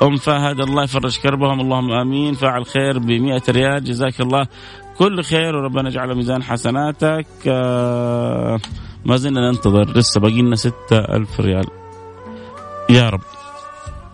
أم 0.04 0.16
فهد 0.16 0.60
الله 0.60 0.84
يفرج 0.84 1.20
كربهم 1.20 1.60
اللهم 1.60 1.92
آمين. 1.92 2.34
فاعل 2.34 2.66
خير 2.66 3.00
ب 3.00 3.10
ريال 3.50 3.84
جزاك 3.84 4.22
الله. 4.22 4.48
كل 4.98 5.24
خير 5.24 5.56
وربنا 5.56 5.90
يجعله 5.90 6.14
ميزان 6.14 6.44
حسناتك. 6.44 7.28
آه 7.48 8.60
ما 9.06 9.16
زلنا 9.16 9.52
ننتظر 9.52 9.98
لسه 9.98 10.22
باقي 10.22 10.42
لنا 10.42 10.56
6000 10.56 11.40
ريال. 11.40 11.66
يا 12.90 13.10
رب. 13.10 13.22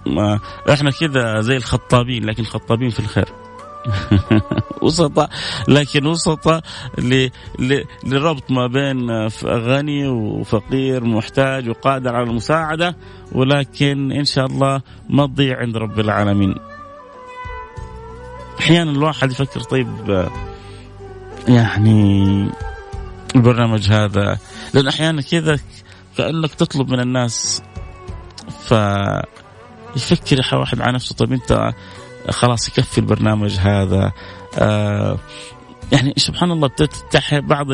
ما 0.05 0.39
إحنا 0.69 0.91
كذا 0.91 1.39
زي 1.39 1.57
الخطابين 1.57 2.25
لكن 2.25 2.43
خطابين 2.43 2.89
في 2.89 2.99
الخير. 2.99 3.44
وسطاء 4.81 5.29
لكن 5.67 6.05
وسطاء 6.05 6.61
لربط 8.03 8.51
ما 8.51 8.67
بين 8.67 9.27
غني 9.43 10.07
وفقير 10.07 11.03
محتاج 11.03 11.69
وقادر 11.69 12.15
على 12.15 12.29
المساعدة 12.29 12.95
ولكن 13.31 14.11
إن 14.11 14.25
شاء 14.25 14.45
الله 14.45 14.81
ما 15.09 15.27
تضيع 15.27 15.59
عند 15.59 15.77
رب 15.77 15.99
العالمين. 15.99 16.55
أحيانا 18.59 18.91
الواحد 18.91 19.31
يفكر 19.31 19.59
طيب 19.59 20.29
يعني 21.47 22.49
البرنامج 23.35 23.91
هذا 23.91 24.37
لأن 24.73 24.87
أحيانا 24.87 25.21
كذا 25.21 25.59
كأنك 26.17 26.53
تطلب 26.53 26.89
من 26.89 26.99
الناس 26.99 27.61
ف 28.59 28.73
يفكر 29.95 30.57
واحد 30.57 30.81
على 30.81 30.93
نفسه 30.93 31.15
طيب 31.15 31.33
أنت 31.33 31.73
خلاص 32.29 32.67
يكفي 32.67 32.97
البرنامج 32.97 33.57
هذا. 33.59 34.11
آه 34.59 35.17
يعني 35.91 36.13
سبحان 36.17 36.51
الله 36.51 36.67
بتفتح 36.67 37.39
بعض 37.39 37.67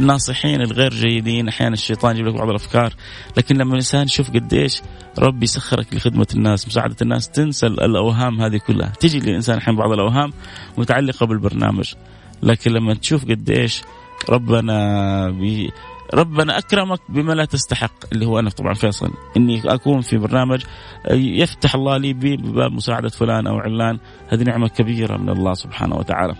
الناصحين 0.00 0.60
الغير 0.60 0.94
جيدين 0.94 1.48
أحيانا 1.48 1.74
الشيطان 1.74 2.16
يجيب 2.16 2.26
لك 2.26 2.34
بعض 2.34 2.48
الأفكار. 2.48 2.94
لكن 3.36 3.56
لما 3.56 3.70
الإنسان 3.70 4.04
يشوف 4.04 4.30
قديش 4.30 4.82
ربي 5.18 5.44
يسخرك 5.44 5.94
لخدمة 5.94 6.26
الناس 6.34 6.68
مساعدة 6.68 6.96
الناس 7.02 7.28
تنسى 7.28 7.66
الأوهام 7.66 8.40
هذه 8.40 8.56
كلها. 8.56 8.92
تجي 9.00 9.20
للإنسان 9.20 9.56
الحين 9.56 9.76
بعض 9.76 9.92
الأوهام 9.92 10.32
متعلقة 10.78 11.26
بالبرنامج. 11.26 11.94
لكن 12.42 12.70
لما 12.70 12.94
تشوف 12.94 13.24
قديش 13.24 13.82
ربنا 14.28 15.30
بي 15.30 15.70
ربنا 16.14 16.58
أكرمك 16.58 17.00
بما 17.08 17.32
لا 17.32 17.44
تستحق 17.44 17.92
اللي 18.12 18.26
هو 18.26 18.38
أنا 18.38 18.50
طبعا 18.50 18.74
فيصل 18.74 19.10
إني 19.36 19.62
أكون 19.64 20.00
في 20.00 20.16
برنامج 20.16 20.64
يفتح 21.10 21.74
الله 21.74 21.96
لي 21.96 22.12
بباب 22.12 22.72
مساعدة 22.72 23.08
فلان 23.08 23.46
أو 23.46 23.58
علان 23.58 23.98
هذه 24.28 24.42
نعمة 24.42 24.68
كبيرة 24.68 25.16
من 25.16 25.28
الله 25.28 25.54
سبحانه 25.54 25.96
وتعالى. 25.96 26.34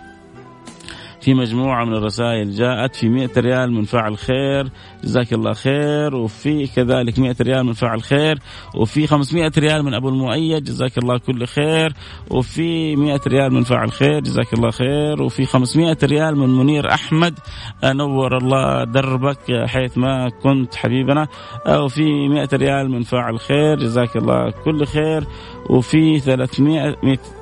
في 1.26 1.34
مجموعة 1.34 1.84
من 1.84 1.94
الرسائل 1.94 2.50
جاءت 2.50 2.96
في 2.96 3.08
100 3.08 3.30
ريال 3.36 3.72
من 3.72 3.84
فاعل 3.84 4.18
خير. 4.18 4.68
جزاك 5.04 5.32
الله 5.32 5.52
خير. 5.52 6.14
وفي 6.14 6.66
كذلك 6.66 7.18
100 7.18 7.36
ريال 7.40 7.66
من 7.66 7.72
فاعل 7.72 8.02
خير. 8.02 8.38
وفي 8.74 9.06
500 9.06 9.52
ريال 9.58 9.82
من 9.82 9.94
أبو 9.94 10.08
المؤيد. 10.08 10.64
جزاك 10.64 10.98
الله 10.98 11.18
كل 11.18 11.46
خير. 11.46 11.92
وفي 12.30 12.96
100 12.96 13.20
ريال 13.26 13.52
من 13.52 13.62
فاعل 13.64 13.92
خير. 13.92 14.20
جزاك 14.20 14.54
الله 14.54 14.70
خير. 14.70 15.22
وفي 15.22 15.46
500 15.46 15.98
ريال 16.04 16.36
من 16.36 16.48
منير 16.48 16.92
أحمد. 16.92 17.38
نور 17.84 18.36
الله 18.36 18.84
دربك 18.84 19.66
حيث 19.66 19.98
ما 19.98 20.28
كنت 20.28 20.74
حبيبنا. 20.74 21.28
وفي 21.68 22.28
100 22.28 22.48
ريال 22.52 22.90
من 22.90 23.02
فاعل 23.02 23.38
خير. 23.38 23.78
جزاك 23.78 24.16
الله 24.16 24.50
كل 24.50 24.86
خير. 24.86 25.24
وفي 25.70 26.20
300 26.20 26.96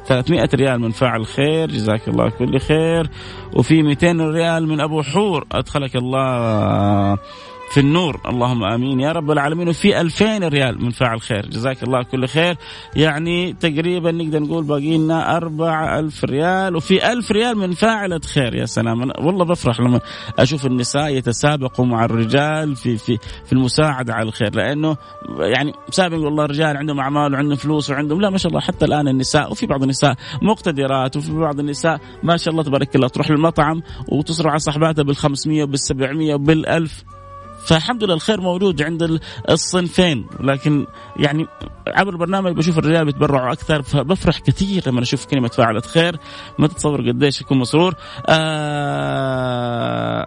300 0.07 0.49
ريال 0.55 0.81
من 0.81 0.91
فاعل 0.91 1.27
خير 1.27 1.69
جزاك 1.69 2.09
الله 2.09 2.31
كل 2.31 2.59
خير. 2.59 3.11
وفي 3.53 3.83
200 3.83 4.21
ريال 4.21 4.69
من 4.69 4.81
أبو 4.81 5.03
حور 5.03 5.47
أدخلك 5.53 5.97
الله. 5.97 7.19
في 7.71 7.81
النور. 7.81 8.21
اللهم 8.27 8.65
آمين. 8.65 9.01
يا 9.01 9.13
رب 9.13 9.31
العالمين. 9.31 9.69
وفي 9.69 10.01
2000 10.01 10.45
ريال 10.49 10.85
من 10.85 10.91
فاعل 10.91 11.21
خير. 11.21 11.47
جزاك 11.47 11.83
الله 11.83 12.03
كل 12.03 12.29
خير. 12.29 12.57
يعني 12.97 13.53
تقريبا 13.53 14.13
نقدر 14.13 14.43
نقول 14.43 14.65
باقي 14.65 14.99
لنا 14.99 15.37
4000 15.37 16.25
ريال. 16.25 16.77
وفي 16.77 17.13
1000 17.13 17.31
ريال 17.31 17.59
من 17.59 17.73
فاعلة 17.73 18.21
خير. 18.35 18.55
يا 18.55 18.67
سلام. 18.67 19.03
أنا 19.03 19.21
والله 19.21 19.45
بفرح 19.45 19.81
لما 19.81 20.01
أشوف 20.39 20.67
النساء 20.67 21.09
يتسابقوا 21.09 21.87
مع 21.87 22.05
الرجال 22.05 22.77
في 22.77 22.97
في 22.97 23.19
في 23.45 23.53
المساعدة 23.53 24.15
على 24.15 24.29
الخير. 24.29 24.55
لأنه 24.55 24.97
يعني 25.39 25.73
سابق 25.91 26.19
والله 26.19 26.45
الرجال 26.45 26.77
عندهم 26.77 27.01
أعمال 27.01 27.35
وعندهم 27.35 27.57
فلوس 27.57 27.91
وعندهم 27.91 28.21
لا 28.21 28.31
ما 28.31 28.39
شاء 28.39 28.51
الله. 28.51 28.61
حتى 28.61 28.85
الآن 28.85 29.09
النساء 29.09 29.51
وفي 29.51 29.67
بعض 29.67 29.83
النساء 29.83 30.15
مقتدرات 30.43 31.17
وفي 31.17 31.33
بعض 31.33 31.61
النساء 31.61 32.01
ما 32.23 32.37
شاء 32.37 32.53
الله 32.53 32.63
تبارك 32.63 32.97
الله 32.97 33.09
تروح 33.09 33.31
للمطعم 33.31 33.83
وتصرف 34.09 34.47
على 34.47 34.59
صاحباتها 34.59 35.03
بال 35.03 35.17
500 35.17 35.63
وبال 35.63 35.79
700 35.79 36.35
وبال 36.35 36.67
1000 36.67 37.05
فالحمد 37.67 38.05
لله 38.05 38.15
الخير 38.15 38.41
موجود 38.41 38.83
عند 38.83 39.21
الصنفين. 39.51 40.27
لكن 40.41 40.87
يعني 41.17 41.47
عبر 41.87 42.13
البرنامج 42.13 42.57
بشوف 42.57 42.79
الرجال 42.79 43.05
بيتبرعوا 43.05 43.53
أكثر 43.53 43.83
فبفرح 43.83 44.39
كثير 44.39 44.83
لما 44.87 45.03
أشوف 45.03 45.27
كلمة 45.27 45.49
فاعلة 45.49 45.81
خير. 45.81 46.17
ما 46.59 46.67
تتصور 46.67 47.09
قديش 47.09 47.41
يكون 47.41 47.59
مسرور. 47.59 47.95
آه 48.29 50.27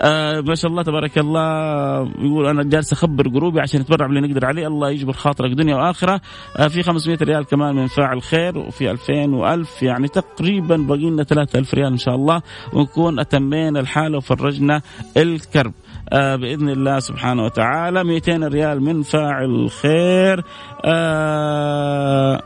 آه 0.00 0.40
ما 0.40 0.54
شاء 0.54 0.70
الله 0.70 0.82
تبارك 0.82 1.18
الله. 1.18 1.40
يقول 2.18 2.46
أنا 2.46 2.62
جالس 2.62 2.92
أخبر 2.92 3.28
جروبي 3.28 3.60
عشان 3.60 3.80
نتبرع 3.80 4.06
باللي 4.06 4.28
نقدر 4.28 4.46
عليه. 4.46 4.66
الله 4.66 4.90
يجبر 4.90 5.12
خاطرك 5.12 5.52
دنيا 5.52 5.76
وآخرة. 5.76 6.20
آه 6.56 6.68
في 6.68 6.82
500 6.82 7.18
ريال 7.22 7.44
كمان 7.44 7.74
من 7.74 7.86
فاعل 7.86 8.22
خير 8.22 8.58
وفي 8.58 8.90
2000 8.90 9.64
و1000 9.64 9.82
يعني 9.82 10.08
تقريبا 10.08 10.76
باقي 10.76 11.10
لنا 11.10 11.24
3000 11.24 11.74
ريال 11.74 11.92
إن 11.92 11.98
شاء 11.98 12.14
الله. 12.14 12.42
ونكون 12.72 13.18
أتمينا 13.18 13.80
الحاله 13.80 14.18
وفرجنا 14.18 14.82
الكرب. 15.16 15.72
بإذن 16.12 16.68
الله 16.68 16.98
سبحانه 16.98 17.44
وتعالى. 17.44 18.04
200 18.04 18.44
ريال 18.44 18.82
من 18.82 19.02
فاعل 19.02 19.70
خير. 19.70 20.44
آه 20.84 22.42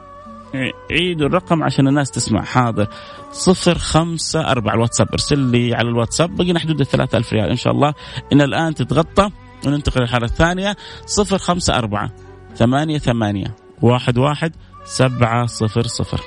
عيدوا 0.91 1.27
الرقم 1.27 1.63
عشان 1.63 1.89
الناس 1.89 2.11
تسمع. 2.11 2.43
حاضر. 2.43 2.87
صفر 3.33 3.79
خمسة 3.79 4.51
أربعة. 4.51 4.75
الواتساب 4.75 5.09
ارسل 5.13 5.39
لي 5.39 5.75
على 5.75 5.89
الواتساب. 5.89 6.37
بقينا 6.37 6.59
حدود 6.59 6.81
الثلاثة 6.81 7.19
ألف 7.19 7.33
ريال 7.33 7.51
إن 7.51 7.57
شاء 7.57 7.73
الله. 7.73 7.95
إن 8.33 8.41
الآن 8.41 8.75
تتغطى 8.75 9.31
وننتقل 9.67 10.01
للحالة 10.01 10.25
الثانية. 10.25 10.77
صفر 11.07 11.39
خمسة 11.39 11.79
أربعة 11.79 12.11
ثمانية 12.55 12.99
ثمانية 12.99 13.55
واحد 13.83 14.19
واحد 14.19 14.53
سبعة 14.85 15.47
صفر 15.47 15.83
صفر. 15.83 16.21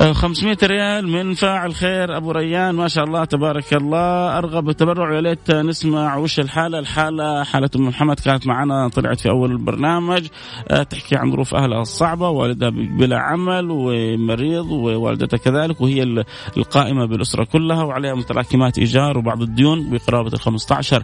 500 0.00 0.56
ريال 0.62 1.08
من 1.08 1.34
فاعل 1.34 1.74
خير. 1.74 2.16
أبو 2.16 2.30
ريان 2.30 2.74
ما 2.74 2.88
شاء 2.88 3.04
الله 3.04 3.24
تبارك 3.24 3.74
الله. 3.74 4.38
أرغب 4.38 4.68
التبرع 4.68 5.14
يا 5.14 5.20
ليت 5.20 5.50
نسمع 5.50 6.16
وش 6.16 6.40
الحالة. 6.40 6.78
الحالة 6.78 7.44
حالة 7.44 7.70
أم 7.76 7.88
محمد 7.88 8.20
كانت 8.20 8.46
معنا 8.46 8.88
طلعت 8.88 9.20
في 9.20 9.30
أول 9.30 9.52
البرنامج. 9.52 10.26
آه، 10.68 10.82
تحكي 10.82 11.16
عن 11.16 11.32
ظروف 11.32 11.54
أهلها 11.54 11.82
الصعبة 11.82 12.28
والدها 12.28 12.70
بلا 12.70 13.18
عمل 13.18 13.68
ومريض 13.70 14.70
ووالدتها 14.70 15.36
كذلك 15.36 15.80
وهي 15.80 16.24
القائمة 16.56 17.06
بالأسرة 17.06 17.44
كلها 17.44 17.82
وعليها 17.82 18.14
متراكمات 18.14 18.78
إيجار 18.78 19.18
وبعض 19.18 19.42
الديون 19.42 19.90
بقرابة 19.90 20.30
ال 20.32 20.40
15 20.40 21.02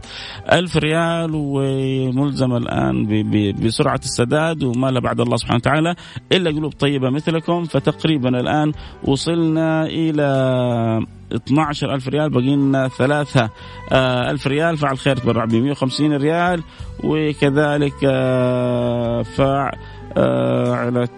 ألف 0.53 0.77
ريال. 0.77 1.31
وملزمه 1.35 2.57
الآن 2.57 3.07
بسرعة 3.53 4.01
السداد 4.05 4.63
وما 4.65 4.91
لا 4.91 5.01
بعد 5.01 5.21
الله 5.21 5.37
سبحانه 5.37 5.57
وتعالى 5.57 5.95
إلا 6.33 6.51
قلوب 6.51 6.73
طيبة 6.73 7.11
مثلكم. 7.11 7.65
فتقريبا 7.65 8.29
الآن 8.29 8.73
وصلنا 9.05 9.87
إلى 9.87 11.07
12 11.33 11.95
ألف 11.95 12.09
ريال 12.09 12.45
لنا 12.45 12.89
3 12.89 13.51
آه، 13.93 14.31
ألف 14.31 14.47
ريال. 14.47 14.79
فعل 14.79 14.99
خير 14.99 15.17
تبرع 15.17 15.45
ب 15.45 15.55
150 15.55 16.17
ريال. 16.17 16.63
وكذلك 17.05 17.95
آه، 18.05 19.23
فعلت 19.23 19.57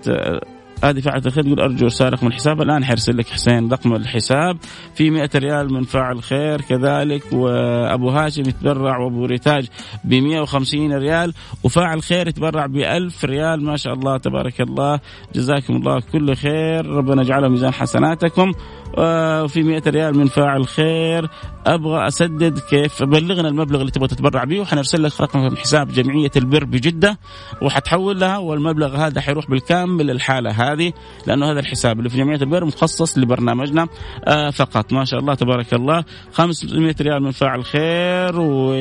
آه، 0.09 0.41
هذه 0.85 1.01
فاعل 1.01 1.23
الخير 1.27 1.45
تقول 1.45 1.61
أرجو 1.61 1.89
سارق 1.89 2.23
من 2.23 2.29
الحساب 2.29 2.63
الآن 2.63 2.85
حيرسل 2.85 3.17
لك 3.17 3.29
حسين 3.29 3.73
رقم 3.73 3.95
الحساب 3.95 4.57
في 4.95 5.11
100 5.11 5.31
ريال 5.35 5.73
من 5.73 5.83
فاعل 5.83 6.23
خير 6.23 6.61
كذلك 6.61 7.33
وأبو 7.33 8.11
هاشم 8.11 8.43
يتبرع 8.43 8.99
وأبو 8.99 9.25
ريتاج 9.25 9.67
ب 10.05 10.15
150 10.15 10.93
ريال 10.93 11.35
وفاعل 11.65 12.03
خير 12.03 12.29
يتبرع 12.29 12.67
ب 12.67 12.77
1000 12.77 13.25
ريال. 13.25 13.65
ما 13.65 13.77
شاء 13.77 13.95
الله 13.95 14.17
تبارك 14.17 14.61
الله 14.61 15.01
جزاكم 15.35 15.77
الله 15.77 16.01
كل 16.13 16.37
خير. 16.37 16.87
ربنا 16.87 17.23
يجعله 17.23 17.49
ميزان 17.49 17.73
حسناتكم. 17.73 18.53
وفي 18.99 19.63
100 19.63 19.83
ريال 19.87 20.19
من 20.19 20.27
فاعل 20.27 20.67
خير. 20.67 21.31
أبغى 21.67 22.09
أسدد 22.09 22.59
كيف؟ 22.59 23.03
بلغنا 23.03 23.49
المبلغ 23.49 23.81
اللي 23.81 23.91
تبغى 23.91 24.09
تتبرع 24.09 24.45
به 24.45 24.61
وحنرسل 24.61 25.03
لك 25.03 25.21
رقم 25.21 25.57
حساب 25.57 25.89
جمعية 25.89 26.31
البر 26.37 26.65
بجدة 26.65 27.19
وحتحول 27.63 28.21
لها 28.21 28.39
والمبلغ 28.39 28.97
هذا 28.97 29.21
حيروح 29.21 29.51
بالكامل 29.51 30.07
للحاله 30.07 30.51
هذه 30.51 30.93
لأنه 31.27 31.53
هذا 31.53 31.61
الحساب 31.61 31.99
اللي 31.99 32.11
في 32.11 32.17
جمعية 32.17 32.41
البر 32.43 32.65
مخصص 32.65 33.19
لبرنامجنا 33.19 33.89
آه 34.25 34.51
فقط. 34.51 34.93
ما 34.93 35.05
شاء 35.05 35.21
الله 35.21 35.35
تبارك 35.35 35.75
الله. 35.75 36.05
500 36.33 36.95
ريال 37.01 37.23
من 37.23 37.31
فاعل 37.31 37.65
خير 37.65 38.41
و 38.41 38.73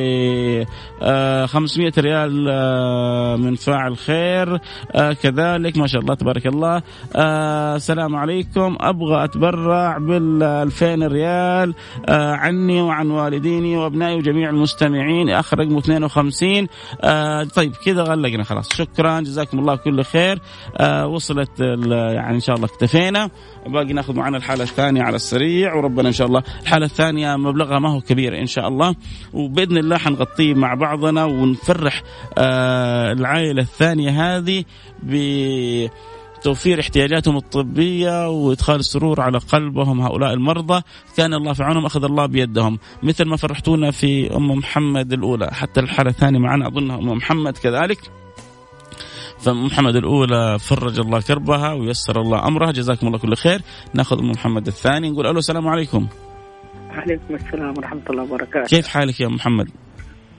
آه 1.02 1.46
500 1.46 1.92
ريال 1.98 2.48
آه 2.50 3.36
من 3.36 3.54
فاعل 3.54 3.96
خير 3.96 4.58
آه 4.94 5.12
كذلك. 5.12 5.78
ما 5.78 5.86
شاء 5.86 6.00
الله 6.00 6.14
تبارك 6.14 6.46
الله. 6.46 6.82
آه 7.16 7.76
السلام 7.76 8.16
عليكم. 8.16 8.76
أبغى 8.80 9.24
أتبرع 9.24 9.97
بال 9.98 10.42
2000 10.42 10.94
ريال 11.06 11.74
آه 12.08 12.32
عني 12.32 12.82
وعن 12.82 13.10
والديني 13.10 13.76
وأبنائي 13.76 14.14
وجميع 14.14 14.50
المستمعين. 14.50 15.30
اخر 15.30 15.58
رقم 15.58 15.76
52 15.76 16.66
آه 17.00 17.44
طيب 17.44 17.72
كذا 17.84 18.02
غلقنا 18.02 18.44
خلاص. 18.44 18.74
شكرا 18.74 19.20
جزاكم 19.20 19.58
الله 19.58 19.76
كل 19.76 20.04
خير. 20.04 20.38
آه 20.76 21.06
وصلت 21.06 21.60
يعني 21.60 22.34
إن 22.34 22.40
شاء 22.40 22.56
الله 22.56 22.66
اكتفينا. 22.66 23.30
باقي 23.66 23.92
ناخذ 23.92 24.14
معنا 24.14 24.36
الحالة 24.36 24.62
الثانية 24.62 25.02
على 25.02 25.16
السريع 25.16 25.74
وربنا 25.74 26.08
إن 26.08 26.12
شاء 26.12 26.26
الله 26.26 26.42
الحالة 26.62 26.86
الثانية 26.86 27.36
مبلغها 27.36 27.78
ما 27.78 27.92
هو 27.92 28.00
كبير 28.00 28.40
إن 28.40 28.46
شاء 28.46 28.68
الله. 28.68 28.94
وبإذن 29.32 29.76
الله 29.76 29.98
حنغطيه 29.98 30.54
مع 30.54 30.74
بعضنا 30.74 31.24
ونفرح 31.24 32.02
آه 32.38 33.12
العائلة 33.12 33.62
الثانية 33.62 34.10
هذه 34.10 34.64
ب 35.02 35.14
توفير 36.42 36.80
احتياجاتهم 36.80 37.36
الطبية 37.36 38.28
وإدخال 38.28 38.76
السرور 38.76 39.20
على 39.20 39.38
قلبهم 39.38 40.00
هؤلاء 40.00 40.32
المرضى. 40.34 40.82
كان 41.16 41.34
الله 41.34 41.52
في 41.52 41.62
عونهم 41.62 41.86
أخذ 41.86 42.04
الله 42.04 42.26
بيدهم. 42.26 42.78
مثل 43.02 43.24
ما 43.24 43.36
فرحتونا 43.36 43.90
في 43.90 44.36
أم 44.36 44.50
محمد 44.50 45.12
الأولى 45.12 45.48
حتى 45.52 45.80
الحالة 45.80 46.10
الثانية 46.10 46.38
معنا 46.38 46.68
أظنها 46.68 46.98
أم 46.98 47.08
محمد 47.08 47.58
كذلك. 47.58 47.98
فمحمد 49.38 49.96
الأولى 49.96 50.58
فرج 50.58 51.00
الله 51.00 51.20
كربها 51.20 51.72
ويسر 51.72 52.20
الله 52.20 52.46
أمرها. 52.46 52.72
جزاكم 52.72 53.06
الله 53.06 53.18
كل 53.18 53.36
خير. 53.36 53.60
نأخذ 53.94 54.18
أم 54.18 54.30
محمد 54.30 54.66
الثاني 54.66 55.10
نقول 55.10 55.26
ألو 55.26 55.38
السلام 55.38 55.68
عليكم. 55.68 56.06
وعليكم 56.90 57.34
السلام 57.34 57.74
ورحمة 57.78 58.02
الله 58.10 58.22
وبركاته. 58.22 58.66
كيف 58.66 58.88
حالك 58.88 59.20
يا 59.20 59.28
محمد؟ 59.28 59.68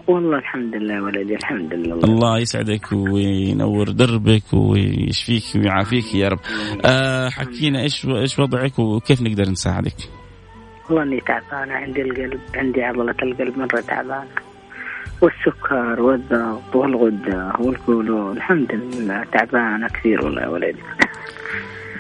والله 0.10 0.38
الحمد 0.38 0.76
لله 0.76 1.04
ولدي 1.04 1.36
الحمد 1.36 1.74
لله. 1.74 1.96
الله 1.96 2.40
يسعدك 2.40 2.92
وينور 2.92 3.90
دربك 3.90 4.54
ويشفيك 4.54 5.44
ويعافيك 5.56 6.16
يا 6.16 6.28
رب. 6.28 6.40
آه 6.86 7.30
حكينا 7.30 7.82
إيش 7.82 8.06
إيش 8.06 8.40
وضعك 8.40 8.80
وكيف 8.80 9.22
نقدر 9.22 9.50
نساعدك؟ 9.50 9.96
والله 10.90 11.04
إني 11.04 11.20
تعبانة 11.20 11.74
عندي 11.74 12.02
القلب 12.02 12.40
عندي 12.56 12.84
عضلة 12.84 13.16
القلب 13.24 13.58
مرة 13.58 13.82
تعبانة. 13.82 14.30
والسكر 15.22 16.02
والضغط 16.02 16.76
والغدة 16.76 17.54
والكولون 17.60 18.38
الحمد 18.38 18.72
لله. 18.72 19.24
تعبانة 19.24 19.88
كثير 19.88 20.26
والله 20.26 20.42
يا 20.42 20.48
ولدي. 20.48 20.84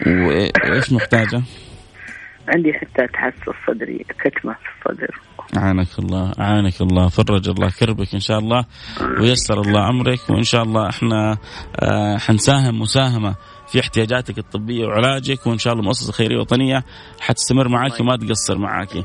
وإيش 0.07 0.93
محتاجة؟ 0.93 1.41
عندي 2.47 2.73
حتى 2.73 3.07
تحسس 3.07 3.55
صدري 3.67 4.05
كتمة 4.19 4.53
في 4.53 4.89
الصدر. 4.89 5.19
أعانك 5.57 5.87
الله 5.99 6.31
أعانك 6.39 6.81
الله 6.81 7.07
فرج 7.09 7.49
الله 7.49 7.69
كربك 7.79 8.13
إن 8.13 8.19
شاء 8.19 8.39
الله 8.39 8.65
ويسر 9.21 9.61
الله 9.61 9.89
أمرك 9.89 10.19
وإن 10.29 10.43
شاء 10.43 10.63
الله 10.63 10.89
إحنا 10.89 11.37
آه 11.75 12.17
حنساهم 12.17 12.79
مساهمة 12.79 13.35
في 13.67 13.79
احتياجاتك 13.79 14.37
الطبية 14.37 14.85
وعلاجك 14.85 15.47
وإن 15.47 15.57
شاء 15.57 15.73
الله 15.73 15.85
مؤسسة 15.85 16.11
خيرية 16.11 16.37
وطنية 16.37 16.83
حتستمر 17.19 17.67
معك 17.67 17.99
وما 17.99 18.15
تقصر 18.17 18.57
معك 18.57 18.95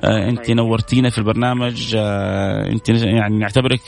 آه 0.00 0.28
أنت 0.28 0.50
نورتينا 0.50 1.10
في 1.10 1.18
البرنامج 1.18 1.94
آه 1.96 2.66
أنت 2.72 2.88
يعني 2.88 3.38
نعتبرك 3.38 3.80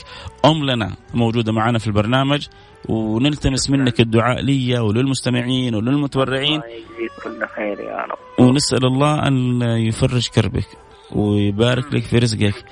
أم 0.45 0.65
لنا 0.65 0.95
موجودة 1.13 1.51
معنا 1.53 1.79
في 1.79 1.87
البرنامج 1.87 2.47
ونلتمس 2.89 3.69
منك 3.69 3.99
الدعاء 3.99 4.41
لي 4.41 4.79
وللمستمعين 4.79 5.75
وللمتبرعين. 5.75 6.61
الله 6.61 6.65
يجزيك 6.65 7.11
كل 7.23 7.47
خير 7.55 7.79
يا 7.79 7.97
رب. 7.97 8.45
ونسأل 8.47 8.85
الله 8.85 9.27
أن 9.27 9.61
يفرج 9.61 10.27
كربك. 10.27 10.67
ويبارك 11.15 11.93
لك 11.93 12.03
في 12.03 12.17
رزقك 12.17 12.65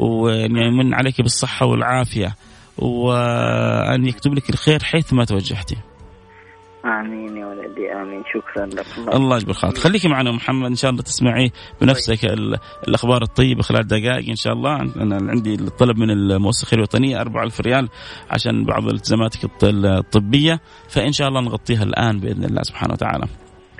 وان 0.00 0.56
يمن 0.56 0.94
عليك 0.94 1.20
بالصحة 1.20 1.66
والعافية 1.66 2.36
وأن 2.78 4.06
يكتب 4.06 4.34
لك 4.34 4.50
الخير 4.50 4.82
حيث 4.82 5.12
ما 5.12 5.24
توجهتي. 5.24 5.76
آمين 6.84 7.36
يا 7.36 7.46
ولدي 7.46 7.92
آمين. 7.92 8.22
شكرا 8.34 8.66
لك. 8.66 9.14
الله, 9.14 9.36
يجبر 9.36 9.52
خاطر 9.52 9.80
خليكي 9.80 10.08
معنا 10.08 10.32
محمد 10.32 10.66
إن 10.66 10.74
شاء 10.74 10.90
الله 10.90 11.02
تسمعي 11.02 11.52
بنفسك 11.80 12.24
الأخبار 12.88 13.22
الطيبة 13.22 13.62
خلال 13.62 13.86
دقائق 13.86 14.28
إن 14.28 14.36
شاء 14.36 14.52
الله. 14.52 14.80
أنا 14.80 15.30
عندي 15.30 15.54
الطلب 15.54 15.98
من 15.98 16.10
المؤسسه 16.10 16.74
الوطنية 16.74 17.20
4000 17.20 17.60
ريال 17.60 17.88
عشان 18.30 18.64
بعض 18.64 18.88
التزاماتك 18.88 19.50
الطبية. 19.64 20.60
فإن 20.88 21.12
شاء 21.12 21.28
الله 21.28 21.40
نغطيها 21.40 21.82
الآن 21.82 22.20
بإذن 22.20 22.44
الله 22.44 22.62
سبحانه 22.62 22.92
وتعالى. 22.92 23.26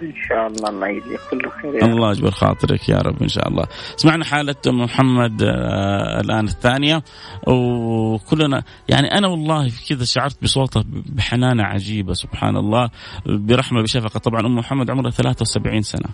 ان 0.02 0.12
شاء 0.28 0.46
الله 0.46 0.68
الله 0.68 0.88
يجزيك 0.88 1.20
كل 1.30 1.50
خير 1.62 1.85
الله 1.85 2.11
يجبر 2.11 2.30
خاطرك 2.30 2.88
يا 2.88 2.96
رب 2.96 3.22
إن 3.22 3.28
شاء 3.28 3.48
الله. 3.48 3.64
سمعنا 3.96 4.24
حالة 4.24 4.54
محمد 4.66 5.42
آه 5.42 6.20
الآن 6.20 6.44
الثانية. 6.44 7.02
وكلنا 7.46 8.62
يعني 8.88 9.18
أنا 9.18 9.28
والله 9.28 9.72
كذا 9.88 10.04
شعرت 10.04 10.42
بصوته 10.42 10.85
بحنانة 10.87 11.62
عجيبة 11.62 12.12
سبحان 12.12 12.56
الله 12.56 12.90
برحمة 13.26 13.82
بشفقة. 13.82 14.18
طبعا 14.18 14.46
أم 14.46 14.56
محمد 14.56 14.90
عمرها 14.90 15.11
73 15.11 15.82
سنة. 15.82 16.09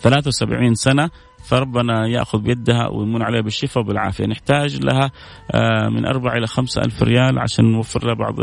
73 0.00 0.74
سنة 0.74 1.10
فربنا 1.46 2.06
يأخذ 2.06 2.38
بيدها 2.38 2.88
ويمن 2.88 3.22
عليها 3.22 3.40
بالشفاء 3.40 3.84
وبالعافية. 3.84 4.26
نحتاج 4.26 4.80
لها 4.84 5.10
آه، 5.54 5.88
من 5.88 6.06
أربعة 6.06 6.36
إلى 6.36 6.46
خمسة 6.46 6.82
ألف 6.82 7.02
ريال 7.02 7.38
عشان 7.38 7.72
نوفر 7.72 8.06
لها 8.06 8.14
بعض 8.14 8.34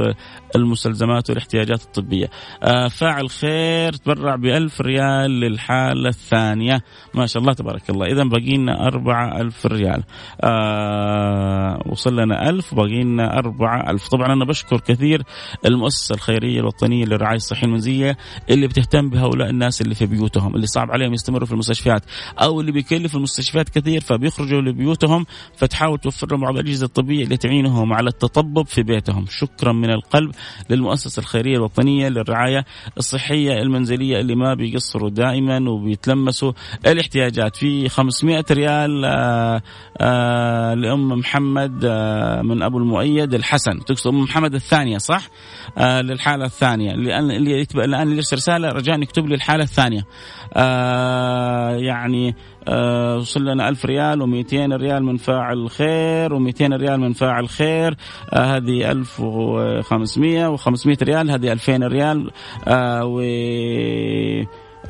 المستلزمات 0.55 1.29
والاحتياجات 1.29 1.81
الطبية. 1.81 2.29
آه، 2.63 2.87
فاعل 2.87 3.29
خير 3.29 3.93
تبرع 3.93 4.35
بألف 4.35 4.81
ريال 4.81 5.31
للحالة 5.31 6.09
الثانية. 6.09 6.81
ما 7.13 7.25
شاء 7.25 7.41
الله 7.41 7.53
تبارك 7.53 7.89
الله. 7.89 8.05
إذا 8.05 8.23
باقي 8.23 8.57
لنا 8.57 8.87
أربعة 8.87 9.41
ألف 9.41 9.65
ريال. 9.65 10.03
آه، 10.43 11.83
وصل 11.85 12.15
لنا 12.19 12.49
ألف 12.49 12.73
باقي 12.75 13.03
لنا 13.03 13.37
أربعة 13.39 13.89
ألف. 13.91 14.07
طبعا 14.07 14.33
أنا 14.33 14.45
بشكر 14.45 14.79
كثير 14.79 15.23
المؤسسة 15.65 16.15
الخيرية 16.15 16.59
الوطنية 16.59 17.05
للرعاية 17.05 17.35
الصحية 17.37 17.67
المنزلية 17.67 18.17
اللي 18.49 18.67
بتهتم 18.67 19.09
بهؤلاء 19.09 19.49
الناس 19.49 19.81
اللي 19.81 19.95
في 19.95 20.05
بيوتهم 20.05 20.55
اللي 20.55 20.67
صعب 20.67 20.91
عليهم 20.91 21.13
يستمروا 21.13 21.45
في 21.45 21.53
المستشفيات 21.53 22.01
أو 22.39 22.61
اللي 22.61 22.71
بيك 22.71 22.92
بيكلف 22.93 23.15
المستشفيات 23.15 23.69
كثير 23.69 24.01
فبيخرجوا 24.01 24.61
لبيوتهم 24.61 25.25
فتحاول 25.55 25.99
توفر 25.99 26.27
لهم 26.31 26.41
بعض 26.41 26.53
الأجهزة 26.53 26.85
الطبية 26.85 27.23
اللي 27.23 27.37
تعينهم 27.37 27.93
على 27.93 28.09
التطبب 28.09 28.67
في 28.67 28.83
بيتهم. 28.83 29.25
شكرا 29.29 29.73
من 29.73 29.89
القلب 29.89 30.31
للمؤسسة 30.69 31.19
الخيرية 31.19 31.57
الوطنية 31.57 32.09
للرعاية 32.09 32.65
الصحية 32.97 33.61
المنزلية 33.61 34.19
اللي 34.19 34.35
ما 34.35 34.53
بيقصروا 34.53 35.09
دائما 35.09 35.69
وبيتلمسوا 35.69 36.51
الاحتياجات. 36.87 37.55
في 37.55 37.89
500 37.89 38.45
ريال 38.51 39.05
آآ 39.05 39.61
آآ 39.97 40.75
لأم 40.75 41.09
محمد 41.09 41.85
من 42.43 42.61
أبو 42.63 42.77
المؤيد 42.77 43.33
الحسن. 43.33 43.79
تقصد 43.85 44.07
أم 44.07 44.21
محمد 44.21 44.53
الثانية 44.53 44.97
صح؟ 44.97 45.27
للحالة 45.79 46.45
الثانية. 46.45 46.91
اللي 46.91 47.17
الآن 47.75 48.01
اللي 48.01 48.15
يرسل 48.15 48.35
رسالة 48.35 48.69
رجاء 48.69 49.01
يكتب 49.01 49.27
لي 49.27 49.35
الحالة 49.35 49.63
الثانية. 49.63 50.05
يعني 51.75 52.35
آه 52.62 52.62
وصل 53.17 53.45
لنا 53.45 53.69
1000 53.69 53.85
ريال 53.85 54.21
و200 54.21 54.53
ريال 54.53 55.03
من 55.03 55.17
فاعل 55.17 55.69
خير 55.69 56.29
و200 56.29 56.61
ريال 56.61 56.99
من 56.99 57.13
فاعل 57.13 57.49
خير. 57.49 57.95
آه 58.33 58.57
هذه 58.57 58.91
1500 58.91 60.57
و500 60.57 61.03
ريال 61.03 61.31
هذه 61.31 61.51
2000 61.51 61.87
ريال. 61.87 62.31
آه 62.67 63.05
و 63.05 63.21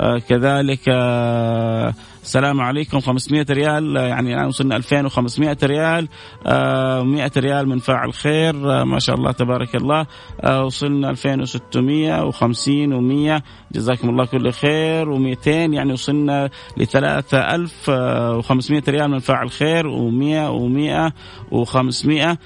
آه 0.00 0.18
كذلك 0.18 0.80
آه 0.88 1.94
السلام 2.24 2.60
عليكم. 2.60 3.00
500 3.00 3.46
ريال 3.50 3.96
يعني 3.96 4.34
الآن 4.34 4.46
وصلنا 4.46 4.76
2500 4.76 5.56
ريال 5.62 6.08
آه 6.46 7.02
100 7.02 7.30
ريال 7.36 7.68
من 7.68 7.78
فاعل 7.78 8.14
خير 8.14 8.80
آه 8.80 8.84
ما 8.84 8.98
شاء 8.98 9.16
الله 9.16 9.32
تبارك 9.32 9.76
الله. 9.76 10.06
آه 10.40 10.64
وصلنا 10.64 11.10
2650 11.10 13.38
و100 13.38 13.42
جزاكم 13.72 14.08
الله 14.10 14.24
كل 14.24 14.52
خير. 14.52 15.14
و200 15.14 15.46
يعني 15.46 15.92
وصلنا 15.92 16.50
ل 16.76 16.86
3500 16.86 18.82
ريال 18.88 19.10
من 19.10 19.18
فاعل 19.18 19.50
خير 19.50 19.84
و100 19.84 20.50
و100 20.50 21.12
و500 21.52 22.36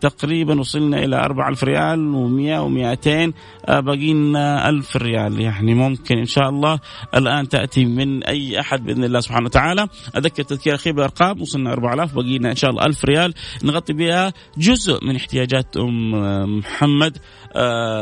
تقريبا 0.00 0.60
وصلنا 0.60 1.04
إلى 1.04 1.16
4000 1.16 1.64
ريال 1.64 1.98
و100 1.98 2.60
و200 2.64 3.32
آه 3.66 3.80
باقي 3.80 4.12
لنا 4.12 4.68
1000 4.68 4.96
ريال 4.96 5.40
يعني 5.40 5.74
ممكن 5.74 6.18
إن 6.18 6.26
شاء 6.26 6.48
الله 6.48 6.78
الآن 7.16 7.48
تأتي 7.48 7.84
من 7.84 8.24
أي 8.24 8.60
أحد 8.60 8.84
بإذن 8.84 9.04
الله. 9.04 9.17
سبحانه 9.20 9.46
وتعالى. 9.46 9.88
أذكر 10.16 10.42
تذكير 10.42 10.74
اخير 10.74 10.92
بالارقام 10.92 11.40
وصلنا 11.42 11.72
4000 11.72 12.14
باقي 12.14 12.38
لنا 12.38 12.50
إن 12.50 12.56
شاء 12.56 12.70
الله 12.70 12.86
1000 12.86 13.04
ريال. 13.04 13.34
نغطي 13.64 13.92
بها 13.92 14.32
جزء 14.58 15.04
من 15.04 15.16
احتياجات 15.16 15.76
أم 15.76 16.58
محمد 16.58 17.18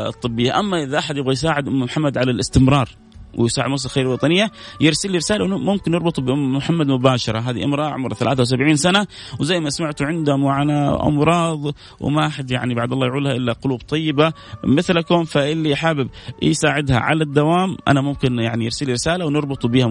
الطبية. 0.07 0.59
أما 0.59 0.83
إذا 0.83 0.97
أحد 0.97 1.17
يبغى 1.17 1.31
يساعد 1.31 1.67
أم 1.67 1.79
محمد 1.79 2.17
على 2.17 2.31
الاستمرار 2.31 2.89
ويساعد 3.37 3.69
مؤسسه 3.69 3.87
الخير 3.87 4.03
الوطنية 4.03 4.51
يرسل 4.81 5.11
لي 5.11 5.17
رسالة 5.17 5.47
ممكن 5.57 5.91
نربطه 5.91 6.21
بام 6.21 6.55
محمد 6.55 6.87
مباشرة. 6.87 7.39
هذه 7.39 7.63
امرأة 7.63 7.89
عمرها 7.89 8.15
73 8.15 8.75
سنة 8.75 9.07
وزي 9.39 9.59
ما 9.59 9.69
سمعتوا 9.69 10.05
عندها 10.07 10.35
معاناة 10.35 11.07
امراض 11.07 11.73
وما 11.99 12.27
أحد 12.27 12.51
يعني 12.51 12.75
بعد 12.75 12.91
الله 12.91 13.07
يعولها 13.07 13.31
إلا 13.31 13.53
قلوب 13.53 13.81
طيبة. 13.81 14.33
مثلكم 14.63 15.23
فاللي 15.23 15.75
حابب 15.75 16.09
يساعدها 16.41 16.99
على 16.99 17.23
الدوام 17.23 17.77
أنا 17.87 18.01
ممكن 18.01 18.39
يعني 18.39 18.65
يرسل 18.65 18.85
لي 18.85 18.93
رسالة 18.93 19.25
ونربط 19.25 19.65
بها 19.65 19.87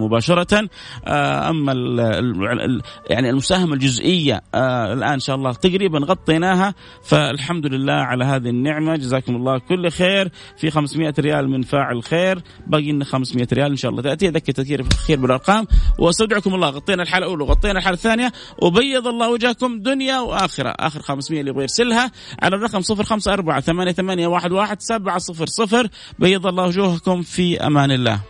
أما 1.49 1.71
ال 1.71 1.99
ال 1.99 2.81
يعني 3.09 3.29
المساهمة 3.29 3.73
الجزئية 3.73 4.41
الآن 4.55 5.13
إن 5.13 5.19
شاء 5.19 5.35
الله 5.35 5.53
تقريبا 5.53 5.99
غطيناها 5.99 6.73
فالحمد 7.03 7.65
لله 7.65 7.93
على 7.93 8.25
هذه 8.25 8.49
النعمة. 8.49 8.95
جزاكم 8.95 9.35
الله 9.35 9.57
كل 9.59 9.89
خير. 9.89 10.31
في 10.57 10.71
500 10.71 11.13
ريال 11.19 11.49
من 11.49 11.61
فاعل 11.61 12.03
خير 12.03 12.41
باقي 12.67 12.91
لنا 12.91 13.05
500 13.05 13.36
ريال 13.53 13.71
إن 13.71 13.75
شاء 13.75 13.91
الله. 13.91 14.01
تأتي 14.01 14.27
أذكر 14.27 14.51
تذكير 14.51 14.85
خير 15.07 15.19
بالأرقام. 15.19 15.67
وأستودعكم 15.99 16.55
الله. 16.55 16.69
غطينا 16.69 17.03
الحاله 17.03 17.25
الأولى 17.25 17.43
وغطينا 17.43 17.79
الحاله 17.79 17.95
الثانية. 17.95 18.31
وبيض 18.61 19.07
الله 19.07 19.29
وجهكم 19.29 19.79
دنيا 19.79 20.19
وآخرة. 20.19 20.69
آخر 20.69 21.01
500 21.01 21.39
اللي 21.39 21.51
يبغى 21.51 21.61
يرسلها 21.61 22.11
على 22.43 22.55
الرقم 22.55 22.81
054 22.81 23.91
88 23.91 24.33
11 24.33 24.75
700 25.19 25.89
بيض 26.19 26.47
الله 26.47 26.65
وجوهكم 26.65 27.21
في 27.21 27.67
أمان 27.67 27.91
الله. 27.91 28.21